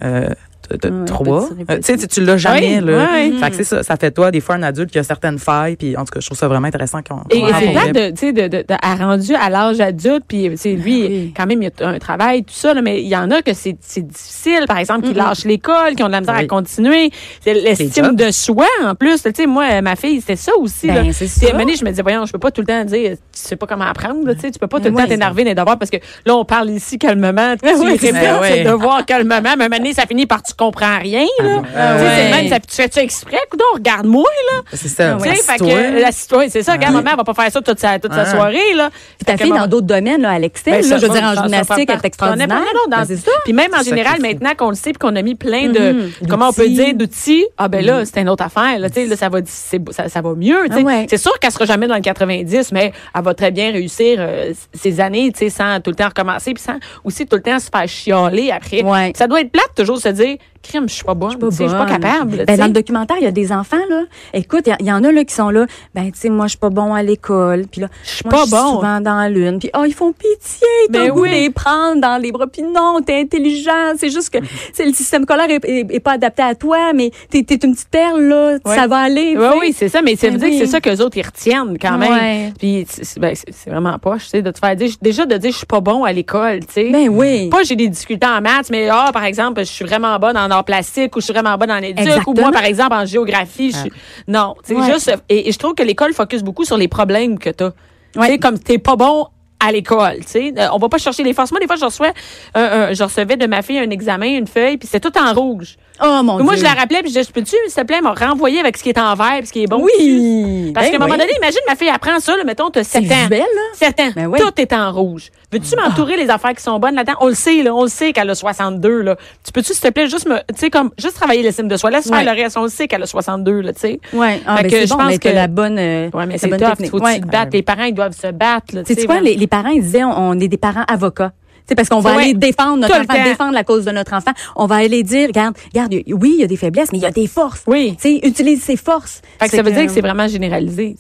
Ouais, 0.71 1.05
trois? 1.05 1.47
petit, 1.49 1.65
Euh, 1.71 1.75
Tu 1.77 1.97
sais, 1.99 2.07
tu- 2.07 2.21
l'as 2.21 2.37
jamais, 2.37 2.79
Oui, 2.79 2.85
là. 2.91 3.07
Fait 3.39 3.49
que 3.51 3.55
c'est 3.55 3.63
ça. 3.63 3.83
Ça 3.83 3.95
fait 3.95 4.11
toi, 4.11 4.31
des 4.31 4.41
fois, 4.41 4.55
un 4.55 4.63
adulte 4.63 4.91
qui 4.91 4.99
a 4.99 5.03
certaines 5.03 5.39
failles. 5.39 5.75
Puis 5.77 5.95
en 5.95 6.03
tout 6.03 6.11
cas, 6.11 6.19
je 6.19 6.25
trouve 6.25 6.37
ça 6.37 6.47
vraiment 6.47 6.67
intéressant 6.67 6.99
qu'on 7.01 7.21
Et, 7.29 7.41
c'est 7.59 7.71
plate 7.71 7.93
de, 7.93 8.09
tu 8.11 8.17
sais, 8.17 8.33
de, 8.33 8.41
de, 8.47 8.57
de, 8.67 8.75
à 8.81 8.95
rendu 8.95 9.33
à 9.35 9.49
l'âge 9.49 9.79
adulte, 9.79 10.23
puis 10.27 10.49
tu 10.51 10.57
sais, 10.57 10.73
lui, 10.73 11.01
oui. 11.05 11.33
quand 11.35 11.45
même, 11.45 11.61
il 11.61 11.67
a 11.81 11.87
un 11.87 11.99
travail, 11.99 12.43
tout 12.43 12.53
ça, 12.53 12.73
là, 12.73 12.81
mais 12.81 13.01
il 13.01 13.07
y 13.07 13.15
en 13.15 13.31
a 13.31 13.41
que 13.41 13.53
c'est 13.53 13.77
c'est 13.81 14.05
difficile, 14.05 14.65
par 14.67 14.77
exemple, 14.77 15.07
qui 15.07 15.13
lâchent 15.13 15.45
l'école, 15.45 15.95
qui 15.95 16.03
ont 16.03 16.07
de 16.07 16.11
la 16.11 16.19
misère 16.19 16.35
à 16.35 16.45
continuer. 16.45 17.11
C'est 17.41 17.53
l'estime 17.53 18.15
de 18.15 18.31
soi, 18.31 18.65
en 18.83 18.95
plus. 18.95 19.21
Tu 19.23 19.31
sais, 19.35 19.45
moi, 19.45 19.81
ma 19.81 19.95
fille, 19.95 20.19
c'était 20.21 20.35
ça 20.35 20.51
aussi. 20.57 20.87
Ben, 20.87 21.05
là. 21.07 21.13
c'est 21.13 21.27
je 21.27 21.83
me 21.85 21.89
disais, 21.89 22.01
voyons, 22.01 22.25
je 22.25 22.31
peux 22.33 22.39
pas 22.39 22.51
tout 22.51 22.61
le 22.61 22.67
temps 22.67 22.83
dire, 22.83 23.11
tu 23.11 23.17
sais 23.31 23.55
pas 23.55 23.67
comment 23.67 23.85
apprendre, 23.85 24.33
tu 24.33 24.39
sais, 24.39 24.51
tu 24.51 24.59
peux 24.59 24.67
pas 24.67 24.79
tout 24.79 24.85
le 24.85 24.91
Ouais, 24.91 25.03
temps 25.03 25.09
t'énerver 25.09 25.43
des 25.43 25.55
devoirs, 25.55 25.77
parce 25.77 25.91
que 25.91 25.97
là, 26.25 26.35
on 26.35 26.45
parle 26.45 26.69
ici 26.71 26.97
calmement, 26.97 27.55
tu 27.61 27.69
oui, 27.69 27.91
répètes 27.97 28.65
devoirs 28.67 29.05
calmement, 29.05 29.41
mais 29.57 29.93
ça 29.93 30.05
finit 30.05 30.25
par 30.25 30.41
tu 30.47 30.53
comprends 30.55 30.99
rien, 30.99 31.25
là. 31.43 31.61
Ah, 31.75 31.95
c'est 31.97 32.03
ouais. 32.05 32.29
même, 32.31 32.49
ça, 32.49 32.59
tu 32.59 32.75
fais 32.75 32.89
ça 32.91 33.01
exprès, 33.03 33.37
coudonc, 33.49 33.65
regarde-moi, 33.75 34.23
là. 34.53 34.61
C'est 34.73 34.87
ça. 34.87 35.17
Fait 35.19 35.57
que 35.57 36.01
la 36.01 36.11
citoyenne, 36.11 36.49
c'est 36.51 36.63
ça, 36.63 36.73
regarde, 36.73 36.93
maman, 36.95 37.09
elle 37.11 37.17
va 37.17 37.23
pas 37.23 37.33
faire 37.33 37.51
ça 37.51 37.61
toute 37.61 37.79
sa, 37.79 37.99
toute 37.99 38.13
sa 38.13 38.23
Ouais. 38.23 38.29
soirée, 38.29 38.73
là. 38.75 38.89
Puis 39.17 39.25
ta 39.25 39.37
fille, 39.37 39.51
dans 39.51 39.67
d'autres 39.67 39.87
domaines, 39.87 40.21
là, 40.21 40.31
à 40.31 40.39
l'excel, 40.39 40.81
Ben, 40.81 40.89
là, 40.89 40.97
je 40.97 41.05
veux 41.05 41.11
dire, 41.13 41.23
en 41.23 41.33
gymnastique, 41.43 41.89
elle 41.89 41.95
est 41.97 42.05
extraordinaire. 42.05 42.47
Dans- 42.89 42.97
Ben, 42.97 43.05
ça. 43.17 43.31
Puis 43.43 43.53
même 43.53 43.71
en 43.77 43.83
général, 43.83 44.21
maintenant 44.21 44.53
qu'on 44.55 44.69
le 44.69 44.75
sait 44.75 44.91
puis 44.91 44.99
qu'on 44.99 45.15
a 45.15 45.21
mis 45.21 45.35
plein 45.35 45.69
de, 45.69 45.91
Mhm. 45.91 46.11
comment 46.29 46.49
on 46.49 46.53
peut 46.53 46.63
D'outils. 46.63 46.75
dire, 46.75 46.93
d'outils, 46.95 47.45
ah 47.57 47.67
ben 47.67 47.83
là, 47.85 48.05
c'est 48.05 48.19
une 48.21 48.29
autre 48.29 48.43
affaire. 48.43 48.79
Là, 48.79 48.89
tu 48.89 49.01
sais, 49.01 49.05
là, 49.07 49.15
ça 49.15 49.29
va, 49.29 49.39
c'est- 49.45 49.81
ça, 49.91 50.07
ça 50.09 50.21
va 50.21 50.33
mieux. 50.33 50.57
tu 50.67 50.73
sais. 50.73 50.79
Ah 50.81 50.85
ouais. 50.85 51.07
C'est 51.09 51.17
sûr 51.17 51.37
qu'elle 51.39 51.51
sera 51.51 51.65
jamais 51.65 51.87
dans 51.87 51.95
le 51.95 52.01
90, 52.01 52.71
mais 52.71 52.91
elle 53.15 53.21
va 53.23 53.33
très 53.33 53.51
bien 53.51 53.71
réussir 53.71 54.17
euh, 54.19 54.53
ses 54.73 54.99
années, 54.99 55.31
tu 55.31 55.39
sais, 55.39 55.49
sans 55.49 55.79
tout 55.81 55.89
le 55.91 55.95
temps 55.95 56.07
recommencer, 56.07 56.53
puis 56.53 56.63
sans 56.63 56.77
aussi 57.03 57.25
tout 57.25 57.35
le 57.35 57.41
temps 57.41 57.59
se 57.59 57.69
faire 57.73 57.87
chialer 57.87 58.51
après. 58.51 58.83
Ouais. 58.83 59.11
Ça 59.15 59.27
doit 59.27 59.41
être 59.41 59.51
plate 59.51 59.71
toujours 59.75 59.97
se 59.99 60.09
dire, 60.09 60.36
crime, 60.63 60.89
je 60.89 60.93
suis 60.95 61.03
pas 61.03 61.13
bonne, 61.13 61.31
je 61.39 61.49
suis 61.49 61.65
pas 61.65 61.85
bonne. 61.85 61.87
capable. 61.87 62.45
Ben, 62.45 62.57
dans 62.57 62.65
le 62.65 62.71
documentaire, 62.73 63.17
il 63.19 63.23
y 63.23 63.27
a 63.27 63.31
des 63.31 63.51
enfants, 63.51 63.77
là. 63.89 64.03
Écoute, 64.33 64.67
il 64.67 64.85
y 64.85 64.89
y, 64.89 64.91
en 64.91 65.03
a, 65.03 65.11
là, 65.11 65.23
qui 65.23 65.33
sont 65.33 65.49
là. 65.49 65.65
Ben, 65.95 66.11
tu 66.11 66.19
sais, 66.19 66.29
moi, 66.29 66.45
je 66.45 66.51
suis 66.51 66.57
pas 66.57 66.69
bon 66.69 66.93
à 66.93 67.03
l'école. 67.03 67.65
Puis 67.71 67.81
là, 67.81 67.87
je 68.03 68.09
suis 68.09 68.23
pas 68.23 68.45
bon. 68.47 68.75
souvent 68.75 68.99
dans 69.01 69.31
lune. 69.31 69.59
Puis, 69.59 69.69
oh, 69.77 69.83
ils 69.85 69.93
font 69.93 70.11
pitié. 70.11 70.67
T'as 70.91 70.99
Ben 71.05 71.11
goût 71.11 71.21
oui. 71.21 71.29
les 71.31 71.49
prendre 71.49 72.01
dans 72.01 72.21
les 72.21 72.31
bras. 72.31 72.47
Puis 72.47 72.63
non, 72.63 72.99
t'es 73.05 73.19
intelligent. 73.21 73.93
C'est 73.97 74.09
juste 74.09 74.29
que, 74.29 74.39
c'est 74.73 74.85
le 74.85 74.93
système 74.93 75.23
scolaire 75.23 75.49
est, 75.49 75.63
est- 75.65 75.87
est 75.93 75.99
pas 75.99 76.13
adapté 76.13 76.41
à 76.43 76.55
toi, 76.55 76.91
mais 76.93 77.11
t'es, 77.29 77.43
t'es 77.43 77.55
une 77.65 77.73
petite 77.73 77.89
perle, 77.89 78.21
là. 78.23 78.57
Ouais. 78.65 78.75
Ça 78.75 78.87
va 78.87 78.97
aller. 78.97 79.33
tu 79.33 79.59
Oui, 79.59 79.73
c'est 79.73 79.89
ça, 79.89 80.01
mais 80.01 80.15
ça 80.15 80.27
veut 80.27 80.37
Ben 80.37 80.49
dire 80.49 80.59
que 80.59 80.65
c'est 80.65 80.71
ça 80.71 80.81
qu'eux 80.81 80.97
autres, 81.03 81.17
ils 81.17 81.25
retiennent 81.25 81.77
quand 81.79 81.97
même. 81.97 82.11
Ouais. 82.11 82.53
Puis, 82.59 82.85
c'est 82.89 83.19
ben, 83.19 83.33
vraiment 83.67 83.97
poche, 83.99 84.23
tu 84.25 84.29
sais, 84.31 84.41
de 84.41 84.51
te 84.51 84.59
faire 84.59 84.75
dire, 84.75 84.89
déjà 85.01 85.25
de 85.25 85.37
dire, 85.37 85.51
je 85.51 85.57
suis 85.57 85.65
pas 85.65 85.79
bon 85.81 86.03
à 86.03 86.11
l'école, 86.11 86.59
tu 86.65 86.73
sais. 86.73 86.89
Ben 86.89 87.07
oui. 87.09 87.49
Pas 87.49 87.63
j'ai 87.63 87.75
des 87.75 87.87
difficultés 87.87 88.27
en 88.27 88.41
maths, 88.41 88.69
mais 88.69 88.89
ah, 88.89 89.09
par 89.13 89.23
exemple, 89.23 89.61
je 89.61 89.65
suis 89.71 89.85
vraiment 89.85 90.17
bonne 90.27 90.37
en 90.37 90.49
art 90.51 90.63
plastique 90.65 91.15
ou 91.15 91.19
je 91.19 91.25
suis 91.25 91.33
vraiment 91.33 91.57
bonne 91.57 91.71
en 91.71 91.77
éduc 91.77 92.27
ou 92.27 92.33
moi, 92.33 92.51
par 92.51 92.63
exemple, 92.65 92.93
en 92.93 93.05
géographie. 93.05 93.71
Je 93.71 93.77
suis... 93.77 93.91
Non, 94.27 94.55
Ouais. 94.69 94.91
juste. 94.91 95.11
Et, 95.29 95.49
et 95.49 95.51
je 95.51 95.57
trouve 95.57 95.73
que 95.73 95.83
l'école 95.83 96.13
focus 96.13 96.41
beaucoup 96.43 96.65
sur 96.65 96.77
les 96.77 96.87
problèmes 96.87 97.39
que 97.39 97.49
tu 97.49 97.63
as. 97.63 97.71
Tu 98.13 98.19
Ouais. 98.19 98.37
comme 98.39 98.57
t'es 98.57 98.77
pas 98.77 98.95
bon 98.95 99.27
à 99.59 99.71
l'école, 99.71 100.17
tu 100.21 100.27
sais. 100.27 100.53
Euh, 100.55 100.67
on 100.73 100.77
va 100.77 100.87
pas 100.87 100.99
chercher 100.99 101.23
les 101.23 101.33
forces. 101.33 101.49
Moi, 101.51 101.59
des 101.59 101.65
fois, 101.65 101.75
je 101.77 101.85
reçois, 101.85 102.11
je 102.55 103.03
recevais 103.03 103.37
de 103.37 103.47
ma 103.47 103.61
fille 103.63 103.79
un 103.79 103.89
examen, 103.89 104.27
une 104.37 104.45
feuille, 104.47 104.77
puis 104.77 104.87
c'était 104.87 105.09
tout 105.09 105.17
en 105.19 105.33
rouge. 105.33 105.77
Oh, 106.03 106.21
mon 106.23 106.35
Puis 106.37 106.45
moi, 106.45 106.53
Dieu. 106.55 106.63
je 106.63 106.69
la 106.71 106.79
rappelais, 106.79 106.99
puis 107.01 107.11
je 107.11 107.17
disais, 107.19 107.31
peux-tu, 107.33 107.55
s'il 107.67 107.73
te 107.81 107.87
plaît, 107.87 108.01
me 108.01 108.09
renvoyer 108.09 108.59
avec 108.59 108.77
ce 108.77 108.83
qui 108.83 108.89
est 108.89 108.99
en 108.99 109.15
vert, 109.15 109.37
puis 109.39 109.47
ce 109.47 109.53
qui 109.53 109.63
est 109.63 109.67
bon? 109.67 109.81
Oui. 109.81 110.71
Parce 110.75 110.85
Ben 110.85 110.91
qu'à 110.91 110.97
un 110.97 110.99
moment 110.99 111.13
oui. 111.15 111.19
donné, 111.21 111.31
imagine, 111.37 111.59
ma 111.67 111.75
fille 111.75 111.89
apprend 111.89 112.19
ça, 112.19 112.37
là, 112.37 112.43
mettons, 112.43 112.69
t'as 112.69 112.83
7 112.83 113.03
C'est 113.07 113.13
ans. 113.13 113.17
visuel, 113.23 113.39
là. 113.39 113.61
7 113.73 113.99
ans. 113.99 114.09
Ben 114.15 114.27
oui. 114.27 114.39
Tout 114.39 114.61
est 114.61 114.73
en 114.73 114.91
rouge. 114.91 115.31
Veux-tu 115.51 115.75
m'entourer 115.77 116.17
les 116.17 116.29
affaires 116.29 116.53
qui 116.53 116.61
sont 116.61 116.77
bonnes 116.77 116.95
là-dedans? 116.95 117.15
On 117.21 117.27
le 117.27 117.33
sait, 117.33 117.63
là. 117.63 117.73
On 117.73 117.83
le 117.83 117.89
sait 117.89 118.11
qu'elle 118.11 118.29
a 118.29 118.35
62, 118.35 119.01
là. 119.01 119.15
Tu 119.45 119.51
peux-tu, 119.53 119.73
s'il 119.73 119.81
te 119.81 119.87
plaît, 119.89 120.09
juste 120.09 120.27
me, 120.27 120.35
tu 120.39 120.43
sais, 120.57 120.69
comme, 120.69 120.91
juste 120.97 121.15
travailler 121.15 121.41
l'estime 121.41 121.69
de 121.69 121.77
soi. 121.77 121.89
Laisse 121.89 122.07
Ouais. 122.07 122.21
faire 122.23 122.35
le 122.35 122.41
reste. 122.41 122.57
On 122.57 122.63
le 122.63 122.69
sait 122.69 122.87
qu'elle 122.89 123.03
a 123.03 123.05
62, 123.05 123.61
là, 123.61 123.71
tu 123.71 123.79
sais. 123.79 123.99
Ouais. 124.11 124.41
Ah, 124.45 124.61
ben, 124.61 124.69
je 124.69 124.89
bon, 124.89 124.97
pense 124.97 125.07
mais 125.07 125.17
que- 125.19 125.29
la 125.29 125.47
bonne, 125.47 125.79
euh, 125.79 126.09
Ouais, 126.13 126.25
mais 126.25 126.37
c'est 126.37 126.49
tough. 126.49 126.59
technique. 126.71 126.91
Faut 126.91 126.99
que 126.99 127.03
Ouais. 127.05 127.15
tu 127.15 127.21
te 127.21 127.27
battes. 127.27 127.53
Les 127.53 127.61
parents, 127.61 127.83
ils 127.85 127.93
doivent 127.93 128.15
se 128.19 128.27
battre, 128.31 128.75
là. 128.75 128.83
tu 128.83 128.93
C'est 128.93 128.99
sais, 129.01 129.07
quoi, 129.07 129.21
les, 129.21 129.35
les 129.35 129.47
parents, 129.47 129.69
ils 129.69 129.81
disaient, 129.81 130.03
on, 130.03 130.17
on 130.31 130.39
est 130.39 130.49
des 130.49 130.57
parents 130.57 130.83
avocats. 130.87 131.31
C'est 131.65 131.75
parce 131.75 131.89
qu'on 131.89 131.99
va 131.99 132.15
Ouais. 132.15 132.23
aller 132.23 132.33
défendre 132.33 132.77
notre 132.77 132.95
enfant, 132.95 133.23
défendre 133.25 133.53
la 133.53 133.63
cause 133.65 133.83
de 133.83 133.91
notre 133.91 134.13
enfant. 134.13 134.31
On 134.55 134.67
va 134.67 134.75
aller 134.75 135.03
dire, 135.03 135.27
regarde, 135.27 135.55
regarde, 135.73 135.93
oui, 136.07 136.31
il 136.35 136.39
y 136.39 136.43
a 136.43 136.47
des 136.47 136.55
faiblesses, 136.55 136.93
mais 136.93 136.97
il 136.97 137.01
y 137.01 137.05
a 137.05 137.11
des 137.11 137.27
forces. 137.27 137.63
Oui. 137.67 137.97
Tu 138.01 138.19
sais, 138.19 138.27
utilise 138.27 138.63
ses 138.63 138.77
forces. 138.77 139.21
Fait 139.39 139.49
que 139.49 139.55
ça 139.55 139.63
veut 139.63 139.71
dire 139.71 139.85
que 139.85 139.91
c'est 139.91 139.99
vraiment 140.01 140.27
généralisé. 140.29 140.95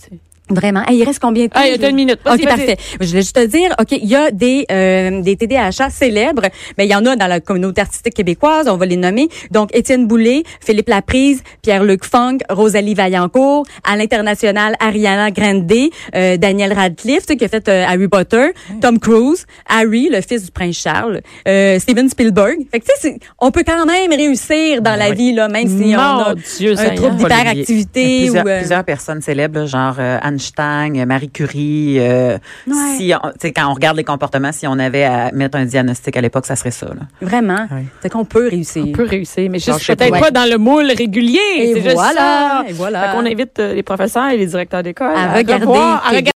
Vraiment? 0.49 0.83
Hey, 0.87 0.97
il 0.99 1.03
reste 1.03 1.19
combien 1.19 1.45
de 1.45 1.49
temps? 1.49 1.59
Ah, 1.61 1.67
il 1.67 1.81
y 1.81 1.85
a 1.85 1.89
une 1.89 1.95
minute. 1.95 2.19
Vas-y, 2.23 2.35
OK, 2.35 2.43
vas-y. 2.45 2.47
parfait. 2.57 2.77
Je 3.01 3.07
voulais 3.07 3.21
juste 3.21 3.35
te 3.35 3.45
dire, 3.45 3.75
OK, 3.79 3.91
il 3.91 4.05
y 4.07 4.15
a 4.15 4.31
des, 4.31 4.65
euh, 4.71 5.21
des 5.21 5.35
TDAH 5.35 5.89
célèbres, 5.89 6.43
mais 6.77 6.85
il 6.85 6.91
y 6.91 6.95
en 6.95 7.05
a 7.05 7.15
dans 7.15 7.27
la 7.27 7.39
communauté 7.39 7.81
artistique 7.81 8.13
québécoise, 8.13 8.67
on 8.67 8.77
va 8.77 8.85
les 8.85 8.95
nommer. 8.97 9.27
Donc, 9.51 9.69
Étienne 9.75 10.07
Boulay, 10.07 10.43
Philippe 10.61 10.89
Laprise, 10.89 11.43
Pierre-Luc 11.61 12.05
Funk, 12.05 12.37
Rosalie 12.49 12.93
Vaillancourt, 12.93 13.65
à 13.83 13.97
l'international, 13.97 14.75
Ariana 14.79 15.31
Grande, 15.31 15.71
euh, 16.15 16.37
Daniel 16.37 16.73
Radcliffe, 16.73 17.25
tu 17.25 17.33
sais, 17.33 17.37
qui 17.37 17.45
a 17.45 17.47
fait 17.49 17.67
euh, 17.67 17.85
Harry 17.85 18.07
Potter, 18.07 18.47
Tom 18.81 18.99
Cruise, 18.99 19.45
Harry, 19.67 20.09
le 20.09 20.21
fils 20.21 20.45
du 20.45 20.51
prince 20.51 20.77
Charles, 20.77 21.21
euh, 21.47 21.77
Steven 21.79 22.07
Spielberg. 22.09 22.57
Fait 22.71 22.79
que, 22.79 22.85
tu 22.85 22.91
sais, 22.95 23.09
c'est- 23.11 23.19
on 23.39 23.51
peut 23.51 23.63
quand 23.65 23.85
même 23.85 24.11
réussir 24.11 24.81
dans 24.81 24.95
la 24.95 25.11
vie, 25.11 25.33
là, 25.33 25.47
même 25.47 25.67
si 25.67 25.93
on 25.95 25.97
Mon 25.97 26.19
a 26.23 26.35
Dieu 26.57 26.73
un 26.77 26.95
trouble 26.95 27.17
d'hyperactivité 27.17 28.17
plusieurs, 28.23 28.45
ou... 28.45 28.47
euh, 28.49 28.59
plusieurs 28.59 28.83
personnes 28.83 29.21
célèbres, 29.21 29.65
genre 29.65 29.95
euh, 29.99 30.17
Anne 30.21 30.36
Einstein, 30.37 31.05
Marie 31.05 31.29
Curie. 31.29 31.97
Euh, 31.99 32.37
Ouais. 32.67 32.73
Si, 32.97 33.13
on- 33.13 33.49
quand 33.55 33.69
on 33.69 33.73
regarde 33.73 33.97
les 33.97 34.03
comportements, 34.03 34.51
si 34.51 34.67
on 34.67 34.77
avait 34.79 35.03
à 35.03 35.31
mettre 35.33 35.57
un 35.57 35.65
diagnostic 35.65 36.15
à 36.15 36.21
l'époque, 36.21 36.45
ça 36.45 36.55
serait 36.55 36.71
ça. 36.71 36.87
Là. 36.87 37.01
Vraiment. 37.21 37.65
Ouais. 37.71 37.85
C'est 38.01 38.09
qu'on 38.09 38.25
peut 38.25 38.47
réussir. 38.49 38.83
On 38.87 38.91
peut 38.91 39.05
réussir, 39.05 39.49
mais 39.49 39.59
juste 39.59 39.85
peut-être 39.87 40.11
pas. 40.11 40.19
pas 40.19 40.31
dans 40.31 40.49
le 40.49 40.57
moule 40.57 40.91
régulier. 40.95 41.39
Et 41.57 41.73
C'est 41.73 41.81
juste 41.81 41.95
voilà, 41.95 42.13
ça. 42.19 42.65
et 42.69 42.73
voilà. 42.73 43.09
Fait 43.11 43.17
qu'on 43.17 43.25
invite 43.25 43.59
euh, 43.59 43.73
les 43.73 43.83
professeurs 43.83 44.29
et 44.29 44.37
les 44.37 44.45
directeurs 44.47 44.83
d'école 44.83 45.13
À 45.15 45.31
à, 45.31 45.33
regarder 45.35 45.65
revoir, 45.65 45.95
à 46.05 46.09
regarder 46.09 46.17